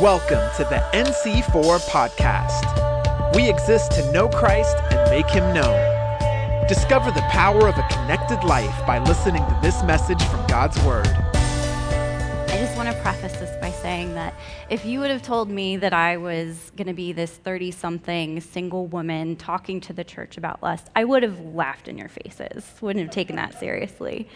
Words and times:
Welcome 0.00 0.48
to 0.54 0.62
the 0.62 0.80
NC4 0.92 1.80
podcast. 1.88 3.34
We 3.34 3.50
exist 3.50 3.90
to 3.92 4.12
know 4.12 4.28
Christ 4.28 4.76
and 4.92 5.10
make 5.10 5.28
him 5.28 5.52
known. 5.52 6.68
Discover 6.68 7.10
the 7.10 7.22
power 7.22 7.66
of 7.66 7.76
a 7.76 7.84
connected 7.90 8.44
life 8.44 8.86
by 8.86 9.00
listening 9.00 9.44
to 9.44 9.58
this 9.60 9.82
message 9.82 10.22
from 10.22 10.46
God's 10.46 10.80
Word. 10.84 11.08
I 11.08 12.58
just 12.60 12.76
want 12.76 12.88
to 12.88 13.02
preface 13.02 13.32
this 13.38 13.60
by 13.60 13.72
saying 13.72 14.14
that 14.14 14.34
if 14.70 14.84
you 14.84 15.00
would 15.00 15.10
have 15.10 15.22
told 15.22 15.50
me 15.50 15.76
that 15.78 15.92
I 15.92 16.16
was 16.16 16.70
going 16.76 16.86
to 16.86 16.94
be 16.94 17.10
this 17.10 17.32
30 17.32 17.72
something 17.72 18.40
single 18.40 18.86
woman 18.86 19.34
talking 19.34 19.80
to 19.80 19.92
the 19.92 20.04
church 20.04 20.38
about 20.38 20.62
lust, 20.62 20.90
I 20.94 21.02
would 21.02 21.24
have 21.24 21.40
laughed 21.40 21.88
in 21.88 21.98
your 21.98 22.08
faces, 22.08 22.64
wouldn't 22.80 23.04
have 23.04 23.12
taken 23.12 23.34
that 23.34 23.58
seriously. 23.58 24.28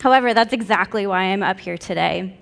However, 0.00 0.34
that's 0.34 0.52
exactly 0.52 1.06
why 1.06 1.26
I'm 1.26 1.44
up 1.44 1.60
here 1.60 1.78
today. 1.78 2.36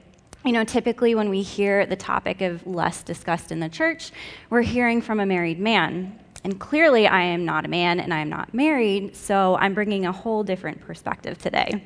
You 0.46 0.52
know, 0.52 0.62
typically 0.62 1.16
when 1.16 1.28
we 1.28 1.42
hear 1.42 1.86
the 1.86 1.96
topic 1.96 2.40
of 2.40 2.64
lust 2.68 3.04
discussed 3.04 3.50
in 3.50 3.58
the 3.58 3.68
church, 3.68 4.12
we're 4.48 4.62
hearing 4.62 5.02
from 5.02 5.18
a 5.18 5.26
married 5.26 5.58
man. 5.58 6.20
And 6.44 6.60
clearly, 6.60 7.08
I 7.08 7.22
am 7.22 7.44
not 7.44 7.64
a 7.64 7.68
man 7.68 7.98
and 7.98 8.14
I 8.14 8.20
am 8.20 8.28
not 8.28 8.54
married, 8.54 9.16
so 9.16 9.56
I'm 9.56 9.74
bringing 9.74 10.06
a 10.06 10.12
whole 10.12 10.44
different 10.44 10.80
perspective 10.80 11.36
today. 11.38 11.82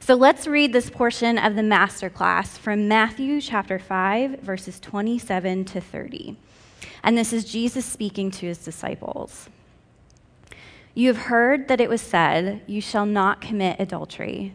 So 0.00 0.14
let's 0.14 0.46
read 0.46 0.72
this 0.72 0.88
portion 0.88 1.36
of 1.36 1.54
the 1.54 1.62
master 1.62 2.08
class 2.08 2.56
from 2.56 2.88
Matthew 2.88 3.42
chapter 3.42 3.78
5, 3.78 4.40
verses 4.40 4.80
27 4.80 5.66
to 5.66 5.82
30. 5.82 6.38
And 7.02 7.18
this 7.18 7.34
is 7.34 7.44
Jesus 7.44 7.84
speaking 7.84 8.30
to 8.30 8.46
his 8.46 8.56
disciples. 8.56 9.50
You 10.94 11.08
have 11.08 11.24
heard 11.24 11.68
that 11.68 11.82
it 11.82 11.90
was 11.90 12.00
said, 12.00 12.62
You 12.66 12.80
shall 12.80 13.04
not 13.04 13.42
commit 13.42 13.78
adultery. 13.78 14.54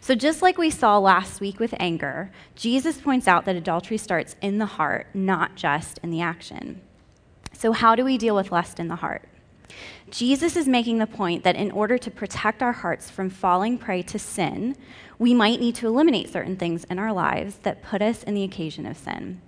So, 0.00 0.14
just 0.14 0.42
like 0.42 0.58
we 0.58 0.70
saw 0.70 0.98
last 0.98 1.40
week 1.40 1.58
with 1.58 1.74
anger, 1.78 2.30
Jesus 2.54 3.00
points 3.00 3.26
out 3.26 3.44
that 3.44 3.56
adultery 3.56 3.96
starts 3.96 4.36
in 4.40 4.58
the 4.58 4.66
heart, 4.66 5.06
not 5.14 5.56
just 5.56 5.98
in 5.98 6.10
the 6.10 6.20
action. 6.20 6.80
So, 7.52 7.72
how 7.72 7.94
do 7.94 8.04
we 8.04 8.18
deal 8.18 8.36
with 8.36 8.52
lust 8.52 8.78
in 8.78 8.88
the 8.88 8.96
heart? 8.96 9.28
Jesus 10.10 10.56
is 10.56 10.68
making 10.68 10.98
the 10.98 11.06
point 11.06 11.44
that 11.44 11.56
in 11.56 11.70
order 11.70 11.98
to 11.98 12.10
protect 12.10 12.62
our 12.62 12.72
hearts 12.72 13.10
from 13.10 13.30
falling 13.30 13.78
prey 13.78 14.02
to 14.02 14.18
sin, 14.18 14.76
we 15.18 15.34
might 15.34 15.60
need 15.60 15.74
to 15.76 15.86
eliminate 15.86 16.32
certain 16.32 16.56
things 16.56 16.84
in 16.84 16.98
our 16.98 17.12
lives 17.12 17.56
that 17.62 17.82
put 17.82 18.02
us 18.02 18.22
in 18.22 18.34
the 18.34 18.44
occasion 18.44 18.86
of 18.86 18.96
sin. 18.96 19.40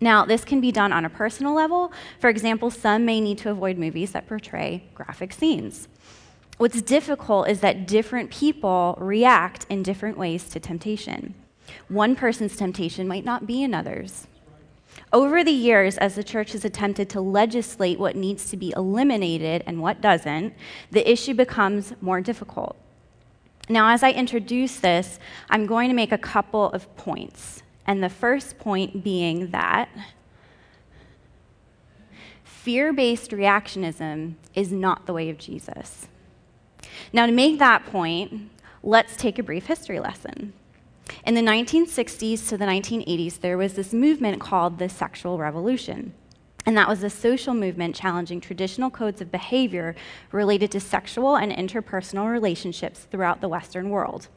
Now, 0.00 0.24
this 0.24 0.44
can 0.44 0.60
be 0.60 0.72
done 0.72 0.92
on 0.92 1.04
a 1.04 1.10
personal 1.10 1.54
level. 1.54 1.92
For 2.18 2.28
example, 2.28 2.70
some 2.70 3.04
may 3.04 3.20
need 3.20 3.38
to 3.38 3.50
avoid 3.50 3.78
movies 3.78 4.12
that 4.12 4.26
portray 4.26 4.84
graphic 4.94 5.32
scenes. 5.32 5.88
What's 6.58 6.82
difficult 6.82 7.48
is 7.48 7.60
that 7.60 7.86
different 7.86 8.30
people 8.30 8.96
react 9.00 9.66
in 9.68 9.82
different 9.82 10.16
ways 10.16 10.48
to 10.50 10.60
temptation. 10.60 11.34
One 11.88 12.14
person's 12.14 12.56
temptation 12.56 13.08
might 13.08 13.24
not 13.24 13.46
be 13.46 13.62
another's. 13.62 14.26
Over 15.12 15.42
the 15.42 15.52
years, 15.52 15.98
as 15.98 16.14
the 16.14 16.24
church 16.24 16.52
has 16.52 16.64
attempted 16.64 17.08
to 17.10 17.20
legislate 17.20 17.98
what 17.98 18.16
needs 18.16 18.50
to 18.50 18.56
be 18.56 18.72
eliminated 18.76 19.62
and 19.66 19.80
what 19.80 20.00
doesn't, 20.00 20.54
the 20.90 21.10
issue 21.10 21.34
becomes 21.34 21.94
more 22.00 22.20
difficult. 22.20 22.76
Now, 23.68 23.88
as 23.88 24.02
I 24.02 24.10
introduce 24.10 24.80
this, 24.80 25.18
I'm 25.48 25.66
going 25.66 25.88
to 25.88 25.94
make 25.94 26.12
a 26.12 26.18
couple 26.18 26.70
of 26.70 26.94
points. 26.96 27.62
And 27.86 28.02
the 28.02 28.08
first 28.08 28.58
point 28.58 29.02
being 29.02 29.50
that 29.50 29.88
fear 32.44 32.92
based 32.92 33.30
reactionism 33.30 34.34
is 34.54 34.72
not 34.72 35.06
the 35.06 35.12
way 35.12 35.30
of 35.30 35.38
Jesus. 35.38 36.06
Now, 37.12 37.26
to 37.26 37.32
make 37.32 37.58
that 37.58 37.86
point, 37.86 38.50
let's 38.82 39.16
take 39.16 39.38
a 39.38 39.42
brief 39.42 39.66
history 39.66 40.00
lesson. 40.00 40.52
In 41.26 41.34
the 41.34 41.40
1960s 41.40 42.48
to 42.48 42.56
the 42.56 42.64
1980s, 42.64 43.40
there 43.40 43.58
was 43.58 43.74
this 43.74 43.92
movement 43.92 44.40
called 44.40 44.78
the 44.78 44.88
sexual 44.88 45.38
revolution. 45.38 46.14
And 46.64 46.76
that 46.76 46.88
was 46.88 47.02
a 47.02 47.10
social 47.10 47.54
movement 47.54 47.96
challenging 47.96 48.40
traditional 48.40 48.90
codes 48.90 49.20
of 49.20 49.32
behavior 49.32 49.96
related 50.30 50.70
to 50.72 50.80
sexual 50.80 51.36
and 51.36 51.50
interpersonal 51.50 52.30
relationships 52.30 53.06
throughout 53.10 53.40
the 53.40 53.48
Western 53.48 53.90
world. 53.90 54.28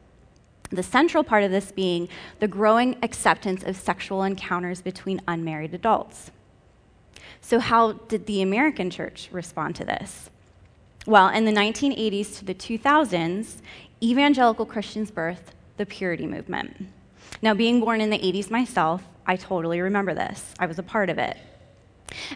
The 0.70 0.82
central 0.82 1.22
part 1.22 1.44
of 1.44 1.52
this 1.52 1.70
being 1.70 2.08
the 2.40 2.48
growing 2.48 2.96
acceptance 3.02 3.62
of 3.62 3.76
sexual 3.76 4.24
encounters 4.24 4.82
between 4.82 5.20
unmarried 5.28 5.74
adults. 5.74 6.32
So, 7.40 7.60
how 7.60 7.92
did 7.92 8.26
the 8.26 8.42
American 8.42 8.90
church 8.90 9.28
respond 9.30 9.76
to 9.76 9.84
this? 9.84 10.30
Well, 11.06 11.28
in 11.28 11.44
the 11.44 11.52
1980s 11.52 12.38
to 12.38 12.44
the 12.44 12.54
2000s, 12.54 13.58
evangelical 14.02 14.66
Christians 14.66 15.12
birthed 15.12 15.54
the 15.76 15.86
purity 15.86 16.26
movement. 16.26 16.88
Now, 17.40 17.54
being 17.54 17.78
born 17.78 18.00
in 18.00 18.10
the 18.10 18.18
80s 18.18 18.50
myself, 18.50 19.04
I 19.24 19.36
totally 19.36 19.80
remember 19.80 20.14
this. 20.14 20.52
I 20.58 20.66
was 20.66 20.80
a 20.80 20.82
part 20.82 21.08
of 21.08 21.18
it. 21.18 21.36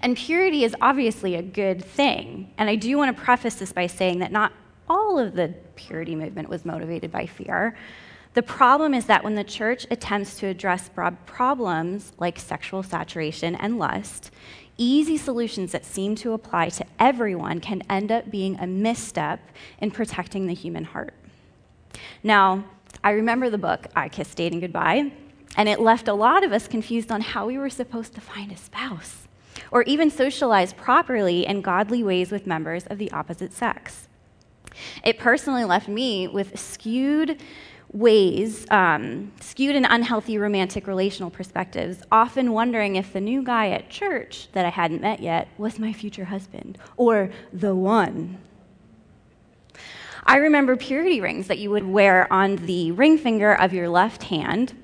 And 0.03 0.16
purity 0.16 0.62
is 0.62 0.76
obviously 0.81 1.34
a 1.34 1.42
good 1.42 1.84
thing. 1.84 2.53
And 2.58 2.70
I 2.70 2.76
do 2.76 2.97
want 2.97 3.16
to 3.16 3.20
preface 3.20 3.56
this 3.56 3.72
by 3.72 3.88
saying 3.88 4.20
that 4.20 4.31
not 4.31 4.53
all 4.88 5.19
of 5.19 5.34
the 5.34 5.52
purity 5.75 6.14
movement 6.14 6.48
was 6.48 6.64
motivated 6.64 7.10
by 7.10 7.26
fear. 7.26 7.76
The 8.34 8.42
problem 8.42 8.94
is 8.94 9.06
that 9.06 9.25
when 9.25 9.34
the 9.34 9.42
church 9.42 9.84
attempts 9.91 10.38
to 10.38 10.47
address 10.47 10.88
broad 10.88 11.26
problems 11.26 12.12
like 12.19 12.38
sexual 12.38 12.84
saturation 12.84 13.56
and 13.56 13.81
lust, 13.81 14.31
easy 14.81 15.17
solutions 15.17 15.73
that 15.73 15.85
seem 15.85 16.17
to 16.17 16.33
apply 16.33 16.71
to 16.71 16.87
everyone 16.99 17.61
can 17.61 17.83
end 17.89 18.11
up 18.11 18.31
being 18.31 18.59
a 18.59 18.67
misstep 18.67 19.41
in 19.79 19.91
protecting 19.91 20.47
the 20.47 20.55
human 20.55 20.85
heart. 20.85 21.15
Now, 22.23 22.65
I 23.05 23.11
remember 23.11 23.51
the 23.51 23.59
book, 23.59 23.87
I 23.95 24.09
Kissed 24.09 24.37
Dating 24.37 24.61
Goodbye, 24.61 25.13
and 25.57 25.69
it 25.69 25.81
left 25.81 26.09
a 26.09 26.15
lot 26.15 26.43
of 26.43 26.53
us 26.53 26.67
confused 26.67 27.13
on 27.13 27.21
how 27.21 27.47
we 27.47 27.59
were 27.59 27.71
supposed 27.71 28.15
to 28.15 28.21
find 28.21 28.51
a 28.51 28.57
spouse 28.57 29.29
or 29.71 29.83
even 29.83 30.11
socialize 30.11 30.73
properly 30.73 31.47
in 31.47 31.61
godly 31.61 32.03
ways 32.03 32.31
with 32.31 32.47
members 32.47 32.87
of 32.87 32.99
the 32.99 33.11
opposite 33.12 33.53
sex. 33.53 34.09
It 35.05 35.19
personally 35.19 35.65
left 35.65 35.89
me 35.89 36.29
with 36.29 36.59
skewed 36.59 37.41
ways, 37.93 38.67
um, 38.71 39.33
skewed 39.41 39.75
and 39.75 39.87
unhealthy 39.89 40.39
romantic 40.39 40.87
relational 40.87 41.31
perspectives, 41.31 42.03
often 42.12 42.53
wondering 42.53 42.97
if 42.97 43.12
the 43.12 43.21
new 43.21 43.43
guy 43.43 43.71
at 43.71 43.91
church 43.91 44.49
that 44.53 44.65
I 44.65 44.71
hadn't 44.71 45.01
met 45.01 45.21
yet 45.21 45.49
was 45.59 45.78
my 45.78 45.93
future 45.93 46.27
husband 46.27 46.79
or 46.97 47.31
the 47.53 47.75
one. 47.75 48.39
I 50.25 50.37
remember 50.37 50.77
purity 50.77 51.21
rings 51.21 51.49
that 51.49 51.59
you 51.59 51.71
would 51.71 51.87
wear 51.87 52.33
on 52.33 52.56
the 52.56 52.93
ring 52.93 53.19
finger 53.19 53.53
of 53.53 53.73
your 53.73 53.89
left 53.89 54.25
hand, 54.25 54.75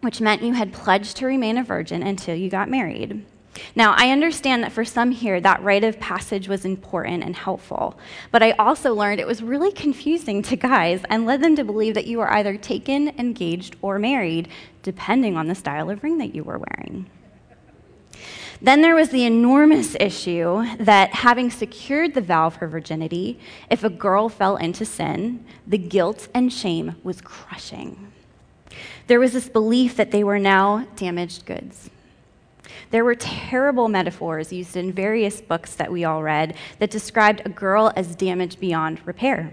which 0.00 0.20
meant 0.20 0.42
you 0.42 0.54
had 0.54 0.72
pledged 0.72 1.16
to 1.18 1.26
remain 1.26 1.58
a 1.58 1.64
virgin 1.64 2.02
until 2.02 2.34
you 2.34 2.48
got 2.48 2.70
married. 2.70 3.26
Now, 3.74 3.94
I 3.96 4.10
understand 4.10 4.62
that 4.62 4.72
for 4.72 4.84
some 4.84 5.10
here, 5.10 5.40
that 5.40 5.62
rite 5.62 5.84
of 5.84 6.00
passage 6.00 6.48
was 6.48 6.64
important 6.64 7.22
and 7.22 7.36
helpful, 7.36 7.98
but 8.30 8.42
I 8.42 8.52
also 8.52 8.94
learned 8.94 9.20
it 9.20 9.26
was 9.26 9.42
really 9.42 9.72
confusing 9.72 10.42
to 10.42 10.56
guys 10.56 11.02
and 11.08 11.26
led 11.26 11.42
them 11.42 11.56
to 11.56 11.64
believe 11.64 11.94
that 11.94 12.06
you 12.06 12.18
were 12.18 12.32
either 12.32 12.56
taken, 12.56 13.08
engaged, 13.18 13.76
or 13.82 13.98
married, 13.98 14.48
depending 14.82 15.36
on 15.36 15.46
the 15.46 15.54
style 15.54 15.90
of 15.90 16.02
ring 16.02 16.18
that 16.18 16.34
you 16.34 16.42
were 16.42 16.58
wearing. 16.58 17.06
Then 18.62 18.80
there 18.80 18.94
was 18.94 19.10
the 19.10 19.24
enormous 19.24 19.94
issue 20.00 20.64
that 20.78 21.12
having 21.12 21.50
secured 21.50 22.14
the 22.14 22.22
vow 22.22 22.48
for 22.48 22.66
virginity, 22.66 23.38
if 23.68 23.84
a 23.84 23.90
girl 23.90 24.30
fell 24.30 24.56
into 24.56 24.86
sin, 24.86 25.44
the 25.66 25.76
guilt 25.76 26.28
and 26.32 26.50
shame 26.50 26.96
was 27.02 27.20
crushing. 27.20 28.12
There 29.08 29.20
was 29.20 29.34
this 29.34 29.48
belief 29.48 29.96
that 29.96 30.10
they 30.10 30.24
were 30.24 30.38
now 30.38 30.86
damaged 30.96 31.44
goods 31.44 31.90
there 32.90 33.04
were 33.04 33.14
terrible 33.14 33.88
metaphors 33.88 34.52
used 34.52 34.76
in 34.76 34.92
various 34.92 35.40
books 35.40 35.74
that 35.74 35.90
we 35.90 36.04
all 36.04 36.22
read 36.22 36.54
that 36.78 36.90
described 36.90 37.42
a 37.44 37.50
girl 37.50 37.92
as 37.96 38.16
damaged 38.16 38.60
beyond 38.60 39.00
repair, 39.06 39.52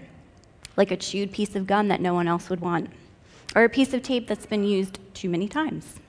like 0.76 0.90
a 0.90 0.96
chewed 0.96 1.32
piece 1.32 1.54
of 1.54 1.66
gum 1.66 1.88
that 1.88 2.00
no 2.00 2.14
one 2.14 2.28
else 2.28 2.48
would 2.50 2.60
want, 2.60 2.90
or 3.54 3.64
a 3.64 3.68
piece 3.68 3.92
of 3.94 4.02
tape 4.02 4.26
that's 4.26 4.46
been 4.46 4.64
used 4.64 4.98
too 5.14 5.28
many 5.28 5.48
times. 5.48 6.00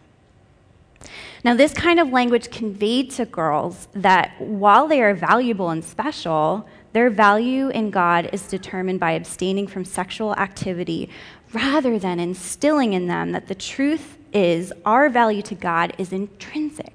Now, 1.44 1.54
this 1.54 1.74
kind 1.74 2.00
of 2.00 2.10
language 2.10 2.50
conveyed 2.50 3.12
to 3.12 3.25
girls 3.25 3.88
that 3.94 4.40
while 4.42 4.88
they 4.88 5.04
are 5.04 5.13
valuable 5.13 5.69
and 5.69 5.84
special, 5.84 6.68
their 6.94 7.10
value 7.10 7.69
in 7.69 7.92
God 7.92 8.30
is 8.34 8.48
determined 8.48 9.00
by 9.00 9.12
abstaining 9.12 9.68
from 9.68 9.86
sexual 9.86 10.34
activity 10.38 11.10
rather 11.54 12.00
than 12.00 12.19
instilling 12.19 12.94
in 12.94 13.07
them 13.07 13.31
that 13.34 13.48
the 13.48 13.54
truth 13.54 14.18
is 14.34 14.74
our 14.86 15.10
value 15.10 15.42
to 15.44 15.56
God 15.56 15.94
is 15.98 16.12
intrinsic 16.12 16.94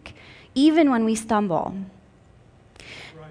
even 0.54 0.90
when 0.90 1.04
we 1.04 1.14
stumble. 1.14 1.74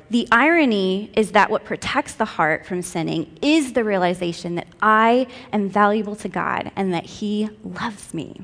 The 0.10 0.28
irony 0.32 1.12
is 1.16 1.34
that 1.34 1.52
what 1.52 1.66
protects 1.66 2.14
the 2.14 2.26
heart 2.26 2.66
from 2.66 2.82
sinning 2.82 3.38
is 3.42 3.74
the 3.74 3.84
realization 3.84 4.56
that 4.56 4.68
I 4.82 5.28
am 5.54 5.70
valuable 5.70 6.16
to 6.18 6.28
God 6.30 6.72
and 6.76 6.94
that 6.94 7.06
He 7.06 7.50
loves 7.64 8.14
me. 8.14 8.42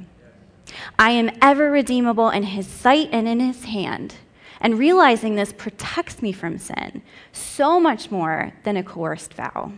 I 0.99 1.11
am 1.11 1.31
ever 1.41 1.71
redeemable 1.71 2.29
in 2.29 2.43
His 2.43 2.67
sight 2.67 3.09
and 3.11 3.27
in 3.27 3.39
His 3.39 3.65
hand. 3.65 4.15
And 4.61 4.79
realizing 4.79 5.35
this 5.35 5.53
protects 5.53 6.21
me 6.21 6.31
from 6.31 6.57
sin 6.57 7.01
so 7.33 7.79
much 7.79 8.09
more 8.09 8.53
than 8.63 8.77
a 8.77 8.83
coerced 8.83 9.33
vow. 9.33 9.73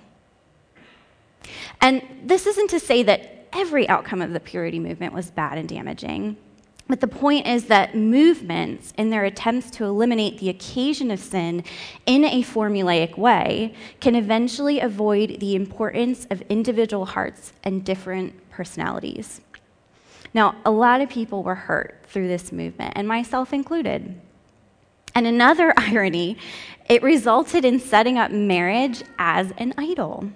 And 1.81 2.01
this 2.23 2.45
isn't 2.45 2.69
to 2.69 2.79
say 2.79 3.03
that 3.03 3.47
every 3.53 3.87
outcome 3.89 4.21
of 4.21 4.33
the 4.33 4.39
purity 4.39 4.79
movement 4.79 5.13
was 5.13 5.31
bad 5.31 5.57
and 5.57 5.67
damaging. 5.67 6.37
But 6.87 7.01
the 7.01 7.07
point 7.07 7.47
is 7.47 7.65
that 7.65 7.95
movements, 7.95 8.93
in 8.97 9.09
their 9.09 9.25
attempts 9.25 9.69
to 9.71 9.83
eliminate 9.83 10.37
the 10.37 10.49
occasion 10.49 11.11
of 11.11 11.19
sin 11.19 11.63
in 12.05 12.23
a 12.23 12.43
formulaic 12.43 13.17
way, 13.17 13.73
can 13.99 14.15
eventually 14.15 14.79
avoid 14.79 15.39
the 15.39 15.55
importance 15.55 16.25
of 16.29 16.41
individual 16.43 17.05
hearts 17.05 17.51
and 17.63 17.83
different 17.83 18.49
personalities. 18.49 19.41
Now, 20.33 20.55
a 20.65 20.71
lot 20.71 21.01
of 21.01 21.09
people 21.09 21.43
were 21.43 21.55
hurt 21.55 22.03
through 22.07 22.27
this 22.29 22.51
movement, 22.51 22.93
and 22.95 23.07
myself 23.07 23.51
included. 23.51 24.19
And 25.13 25.27
another 25.27 25.73
irony, 25.77 26.37
it 26.87 27.03
resulted 27.03 27.65
in 27.65 27.79
setting 27.79 28.17
up 28.17 28.31
marriage 28.31 29.03
as 29.19 29.51
an 29.57 29.73
idol. 29.77 30.29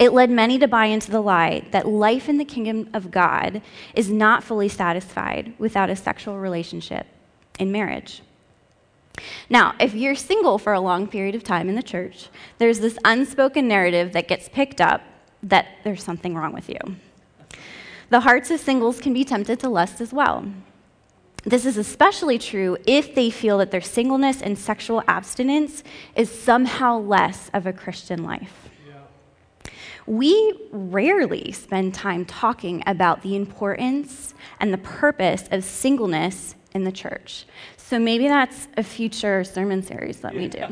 It 0.00 0.14
led 0.14 0.30
many 0.30 0.58
to 0.58 0.66
buy 0.66 0.86
into 0.86 1.10
the 1.10 1.20
lie 1.20 1.62
that 1.72 1.86
life 1.86 2.30
in 2.30 2.38
the 2.38 2.44
kingdom 2.46 2.88
of 2.94 3.10
God 3.10 3.60
is 3.94 4.10
not 4.10 4.42
fully 4.42 4.70
satisfied 4.70 5.52
without 5.58 5.90
a 5.90 5.94
sexual 5.94 6.38
relationship 6.38 7.06
in 7.58 7.70
marriage. 7.70 8.22
Now, 9.50 9.74
if 9.78 9.94
you're 9.94 10.14
single 10.14 10.56
for 10.56 10.72
a 10.72 10.80
long 10.80 11.06
period 11.06 11.34
of 11.34 11.44
time 11.44 11.68
in 11.68 11.74
the 11.74 11.82
church, 11.82 12.28
there's 12.56 12.80
this 12.80 12.96
unspoken 13.04 13.68
narrative 13.68 14.14
that 14.14 14.26
gets 14.26 14.48
picked 14.48 14.80
up 14.80 15.02
that 15.42 15.66
there's 15.84 16.02
something 16.02 16.34
wrong 16.34 16.54
with 16.54 16.70
you. 16.70 16.78
The 18.08 18.20
hearts 18.20 18.50
of 18.50 18.58
singles 18.58 19.02
can 19.02 19.12
be 19.12 19.22
tempted 19.22 19.60
to 19.60 19.68
lust 19.68 20.00
as 20.00 20.14
well. 20.14 20.46
This 21.44 21.66
is 21.66 21.76
especially 21.76 22.38
true 22.38 22.78
if 22.86 23.14
they 23.14 23.28
feel 23.28 23.58
that 23.58 23.70
their 23.70 23.82
singleness 23.82 24.40
and 24.40 24.58
sexual 24.58 25.02
abstinence 25.06 25.82
is 26.16 26.30
somehow 26.30 26.98
less 26.98 27.50
of 27.52 27.66
a 27.66 27.72
Christian 27.74 28.22
life 28.22 28.69
we 30.10 30.52
rarely 30.72 31.52
spend 31.52 31.94
time 31.94 32.24
talking 32.24 32.82
about 32.84 33.22
the 33.22 33.36
importance 33.36 34.34
and 34.58 34.72
the 34.72 34.78
purpose 34.78 35.44
of 35.52 35.62
singleness 35.62 36.56
in 36.74 36.82
the 36.82 36.90
church. 36.90 37.44
So 37.76 37.96
maybe 37.96 38.26
that's 38.26 38.66
a 38.76 38.82
future 38.82 39.44
sermon 39.44 39.84
series 39.84 40.18
that 40.22 40.34
we 40.34 40.48
do. 40.48 40.64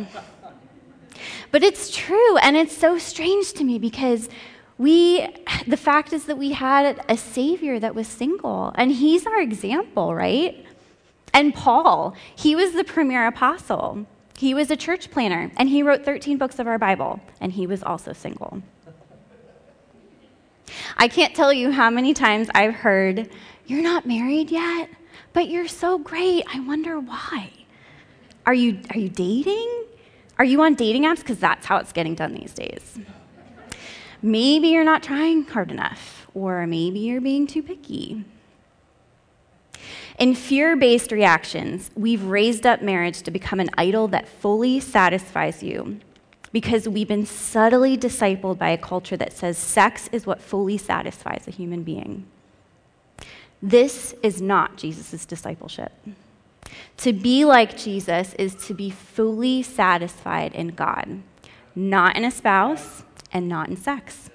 but 1.53 1.63
it's 1.63 1.97
true, 1.97 2.37
and 2.39 2.57
it's 2.57 2.77
so 2.77 2.99
strange 2.99 3.53
to 3.53 3.63
me 3.63 3.79
because 3.79 4.29
we, 4.77 5.29
the 5.69 5.77
fact 5.77 6.13
is 6.13 6.25
that 6.25 6.37
we 6.37 6.51
had 6.51 7.01
a 7.09 7.17
Savior 7.17 7.79
that 7.79 7.95
was 7.95 8.09
single, 8.09 8.73
and 8.75 8.91
He's 8.91 9.25
our 9.25 9.41
example, 9.41 10.17
right? 10.17 10.67
And 11.33 11.55
Paul, 11.55 12.17
he 12.35 12.57
was 12.57 12.73
the 12.73 12.83
premier 12.83 13.29
apostle. 13.29 14.05
He 14.37 14.53
was 14.53 14.73
a 14.73 14.77
church 14.77 15.13
planner, 15.13 15.53
and 15.57 15.69
he 15.69 15.85
wrote 15.85 16.05
13 16.05 16.39
books 16.39 16.59
of 16.59 16.67
our 16.67 16.79
Bible, 16.79 17.21
and 17.41 17.53
he 17.53 17.69
was 17.69 17.85
also 17.85 18.13
single. 18.13 18.63
I 20.97 21.09
can't 21.09 21.35
tell 21.35 21.53
you 21.53 21.71
how 21.71 21.91
many 21.91 22.15
times 22.15 22.49
I've 22.55 22.75
heard, 22.75 23.29
You're 23.67 23.83
not 23.83 24.07
married 24.07 24.51
yet, 24.51 24.89
but 25.33 25.49
you're 25.49 25.69
so 25.69 25.99
great. 25.99 26.45
I 26.53 26.61
wonder 26.61 26.99
why. 26.99 27.53
Are 28.47 28.55
you, 28.55 28.81
are 28.91 28.99
you 28.99 29.11
dating? 29.11 29.85
Are 30.39 30.45
you 30.45 30.63
on 30.63 30.75
dating 30.75 31.05
apps? 31.05 31.19
Because 31.19 31.39
that's 31.39 31.67
how 31.67 31.77
it's 31.77 31.93
getting 31.93 32.15
done 32.15 32.35
these 32.35 32.55
days. 32.55 32.99
Maybe 34.23 34.69
you're 34.69 34.85
not 34.85 35.03
trying 35.03 35.45
hard 35.45 35.71
enough, 35.71 36.27
or 36.35 36.67
maybe 36.67 37.01
you're 37.01 37.21
being 37.21 37.47
too 37.47 37.63
picky. 37.63 38.25
In 40.19 40.35
fear 40.35 40.77
based 40.77 41.13
reactions, 41.13 41.91
we've 41.95 42.25
raised 42.25 42.67
up 42.67 42.83
marriage 42.83 43.23
to 43.23 43.31
become 43.31 43.61
an 43.61 43.71
idol 43.79 44.09
that 44.09 44.29
fully 44.29 44.81
satisfies 44.81 45.63
you 45.63 46.01
because 46.53 46.89
we've 46.89 47.09
been 47.09 47.27
subtly 47.27 47.97
discipled 47.97 48.59
by 48.59 48.71
a 48.71 48.79
culture 48.79 49.17
that 49.17 49.33
says 49.33 49.59
sex 49.59 50.09
is 50.13 50.27
what 50.27 50.41
fully 50.41 50.79
satisfies 50.79 51.45
a 51.47 51.51
human 51.51 51.83
being. 51.83 52.27
This 53.61 54.15
is 54.23 54.41
not 54.41 54.77
Jesus' 54.77 55.25
discipleship. 55.25 55.93
To 56.99 57.13
be 57.13 57.45
like 57.45 57.77
Jesus 57.77 58.35
is 58.35 58.55
to 58.67 58.75
be 58.75 58.91
fully 58.91 59.63
satisfied 59.63 60.55
in 60.55 60.69
God, 60.69 61.23
not 61.75 62.17
in 62.17 62.25
a 62.25 62.31
spouse 62.31 63.03
and 63.33 63.49
not 63.49 63.69
in 63.69 63.77
sex. 63.77 64.31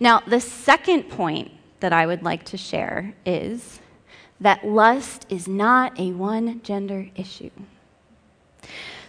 Now, 0.00 0.20
the 0.20 0.40
second 0.40 1.04
point 1.04 1.52
that 1.80 1.92
I 1.92 2.06
would 2.06 2.22
like 2.22 2.44
to 2.44 2.56
share 2.56 3.14
is 3.26 3.80
that 4.40 4.66
lust 4.66 5.26
is 5.28 5.46
not 5.48 5.98
a 5.98 6.12
one 6.12 6.62
gender 6.62 7.08
issue. 7.14 7.50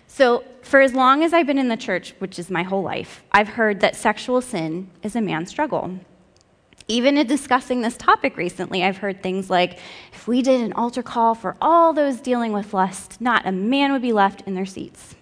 So, 0.08 0.44
for 0.66 0.82
as 0.82 0.96
long 0.96 1.24
as 1.24 1.32
I've 1.32 1.46
been 1.46 1.60
in 1.60 1.68
the 1.68 1.78
church, 1.78 2.16
which 2.18 2.40
is 2.40 2.50
my 2.50 2.64
whole 2.64 2.82
life, 2.82 3.24
I've 3.32 3.50
heard 3.50 3.82
that 3.82 3.96
sexual 3.96 4.42
sin 4.42 4.90
is 5.04 5.16
a 5.16 5.22
man's 5.22 5.50
struggle. 5.50 6.00
Even 6.88 7.20
in 7.20 7.28
discussing 7.28 7.82
this 7.82 7.96
topic 7.96 8.36
recently, 8.36 8.84
I've 8.84 8.98
heard 8.98 9.22
things 9.22 9.48
like 9.48 9.78
if 10.12 10.28
we 10.28 10.42
did 10.42 10.62
an 10.62 10.74
altar 10.74 11.04
call 11.04 11.36
for 11.36 11.56
all 11.62 11.94
those 11.94 12.20
dealing 12.20 12.52
with 12.52 12.74
lust, 12.74 13.22
not 13.22 13.46
a 13.46 13.52
man 13.52 13.92
would 13.92 14.02
be 14.02 14.12
left 14.12 14.42
in 14.48 14.56
their 14.56 14.66
seats. 14.66 15.14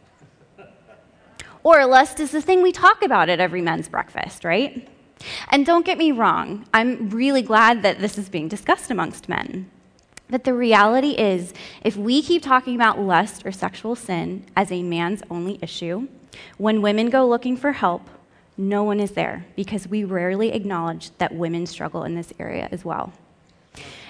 Or 1.62 1.86
lust 1.86 2.22
is 2.22 2.32
the 2.32 2.42
thing 2.42 2.64
we 2.64 2.72
talk 2.72 3.04
about 3.04 3.28
at 3.28 3.42
every 3.42 3.62
men's 3.62 3.90
breakfast, 3.90 4.46
right? 4.46 4.88
And 5.52 5.66
don't 5.66 5.86
get 5.86 5.98
me 5.98 6.14
wrong, 6.14 6.66
I'm 6.74 7.10
really 7.10 7.42
glad 7.42 7.84
that 7.84 8.00
this 8.00 8.18
is 8.18 8.30
being 8.30 8.48
discussed 8.48 8.90
amongst 8.92 9.28
men. 9.28 9.70
But 10.30 10.46
the 10.46 10.54
reality 10.54 11.12
is, 11.12 11.54
if 11.84 11.96
we 11.96 12.22
keep 12.22 12.42
talking 12.42 12.76
about 12.76 13.00
lust 13.00 13.46
or 13.46 13.52
sexual 13.52 13.96
sin 13.96 14.46
as 14.56 14.72
a 14.72 14.82
man's 14.82 15.22
only 15.30 15.60
issue, 15.62 16.08
when 16.58 16.82
women 16.82 17.10
go 17.10 17.28
looking 17.28 17.58
for 17.58 17.74
help, 17.74 18.10
no 18.58 18.84
one 18.84 19.00
is 19.00 19.12
there 19.12 19.46
because 19.56 19.88
we 19.88 20.04
rarely 20.04 20.52
acknowledge 20.52 21.16
that 21.18 21.34
women 21.34 21.66
struggle 21.66 22.04
in 22.04 22.16
this 22.16 22.34
area 22.40 22.68
as 22.72 22.86
well. 22.86 23.14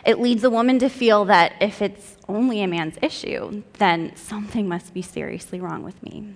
It 0.06 0.20
leads 0.20 0.44
a 0.44 0.50
woman 0.50 0.80
to 0.80 0.90
feel 0.90 1.24
that 1.26 1.54
if 1.62 1.82
it's 1.82 2.18
only 2.28 2.62
a 2.62 2.68
man's 2.68 2.98
issue, 3.02 3.64
then 3.80 4.16
something 4.16 4.68
must 4.68 4.94
be 4.94 5.02
seriously 5.02 5.62
wrong 5.62 5.84
with 5.84 6.02
me. 6.04 6.36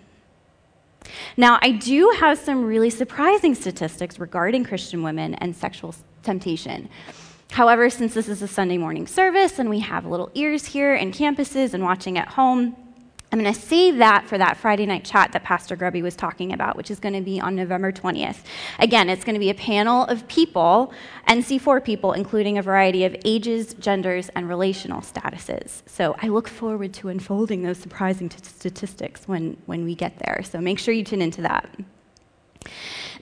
Now, 1.35 1.59
I 1.61 1.71
do 1.71 2.15
have 2.19 2.37
some 2.37 2.63
really 2.65 2.89
surprising 2.89 3.55
statistics 3.55 4.19
regarding 4.19 4.63
Christian 4.63 5.03
women 5.03 5.35
and 5.35 5.55
sexual 5.55 5.95
temptation. 6.23 6.89
However, 7.51 7.89
since 7.89 8.13
this 8.13 8.27
is 8.27 8.41
a 8.41 8.47
Sunday 8.47 8.77
morning 8.77 9.07
service 9.07 9.59
and 9.59 9.69
we 9.69 9.79
have 9.79 10.05
little 10.05 10.29
ears 10.35 10.67
here 10.67 10.93
in 10.95 11.11
campuses 11.11 11.73
and 11.73 11.83
watching 11.83 12.17
at 12.17 12.29
home, 12.29 12.75
I'm 13.29 13.39
going 13.41 13.53
to 13.53 13.59
save 13.59 13.97
that 13.97 14.25
for 14.25 14.37
that 14.37 14.55
Friday 14.55 14.85
night 14.85 15.03
chat 15.03 15.33
that 15.33 15.43
Pastor 15.43 15.75
Grubby 15.75 16.01
was 16.01 16.15
talking 16.15 16.53
about, 16.53 16.77
which 16.77 16.89
is 16.89 16.99
going 16.99 17.13
to 17.13 17.21
be 17.21 17.41
on 17.41 17.57
November 17.57 17.91
20th. 17.91 18.37
Again, 18.79 19.09
it's 19.09 19.25
going 19.25 19.33
to 19.33 19.39
be 19.39 19.49
a 19.49 19.55
panel 19.55 20.05
of 20.05 20.25
people, 20.29 20.93
NC4 21.27 21.83
people, 21.83 22.13
including 22.13 22.57
a 22.57 22.61
variety 22.61 23.03
of 23.03 23.13
ages, 23.25 23.73
genders, 23.73 24.29
and 24.29 24.47
relational 24.47 25.01
statuses. 25.01 25.81
So 25.87 26.15
I 26.21 26.29
look 26.29 26.47
forward 26.47 26.93
to 26.95 27.09
unfolding 27.09 27.63
those 27.63 27.77
surprising 27.77 28.29
t- 28.29 28.37
statistics 28.41 29.27
when, 29.27 29.57
when 29.65 29.83
we 29.83 29.93
get 29.93 30.19
there. 30.19 30.41
So 30.43 30.61
make 30.61 30.79
sure 30.79 30.93
you 30.93 31.03
tune 31.03 31.21
into 31.21 31.41
that. 31.41 31.69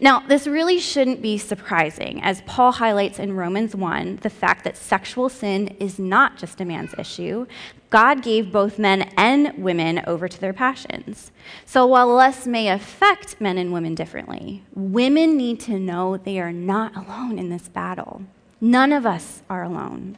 Now, 0.01 0.19
this 0.19 0.45
really 0.45 0.79
shouldn't 0.79 1.21
be 1.21 1.37
surprising, 1.37 2.21
as 2.21 2.41
Paul 2.41 2.73
highlights 2.73 3.17
in 3.17 3.35
Romans 3.35 3.75
1 3.75 4.17
the 4.17 4.29
fact 4.29 4.65
that 4.65 4.75
sexual 4.75 5.29
sin 5.29 5.69
is 5.79 5.97
not 5.97 6.37
just 6.37 6.59
a 6.59 6.65
man's 6.65 6.93
issue. 6.97 7.45
God 7.89 8.21
gave 8.21 8.51
both 8.51 8.77
men 8.77 9.03
and 9.15 9.53
women 9.57 10.01
over 10.05 10.27
to 10.27 10.41
their 10.41 10.51
passions. 10.51 11.31
So 11.65 11.85
while 11.85 12.13
lust 12.13 12.45
may 12.45 12.67
affect 12.67 13.39
men 13.39 13.57
and 13.57 13.71
women 13.71 13.95
differently, 13.95 14.63
women 14.73 15.37
need 15.37 15.61
to 15.61 15.79
know 15.79 16.17
they 16.17 16.39
are 16.39 16.51
not 16.51 16.95
alone 16.97 17.39
in 17.39 17.49
this 17.49 17.69
battle. 17.69 18.23
None 18.59 18.91
of 18.91 19.05
us 19.05 19.43
are 19.49 19.63
alone. 19.63 20.17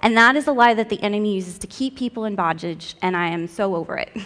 And 0.00 0.16
that 0.16 0.34
is 0.34 0.46
a 0.46 0.52
lie 0.52 0.74
that 0.74 0.88
the 0.88 1.00
enemy 1.02 1.34
uses 1.34 1.58
to 1.58 1.66
keep 1.66 1.96
people 1.96 2.24
in 2.24 2.34
bondage, 2.34 2.96
and 3.00 3.16
I 3.16 3.28
am 3.28 3.46
so 3.46 3.76
over 3.76 3.96
it. 3.96 4.10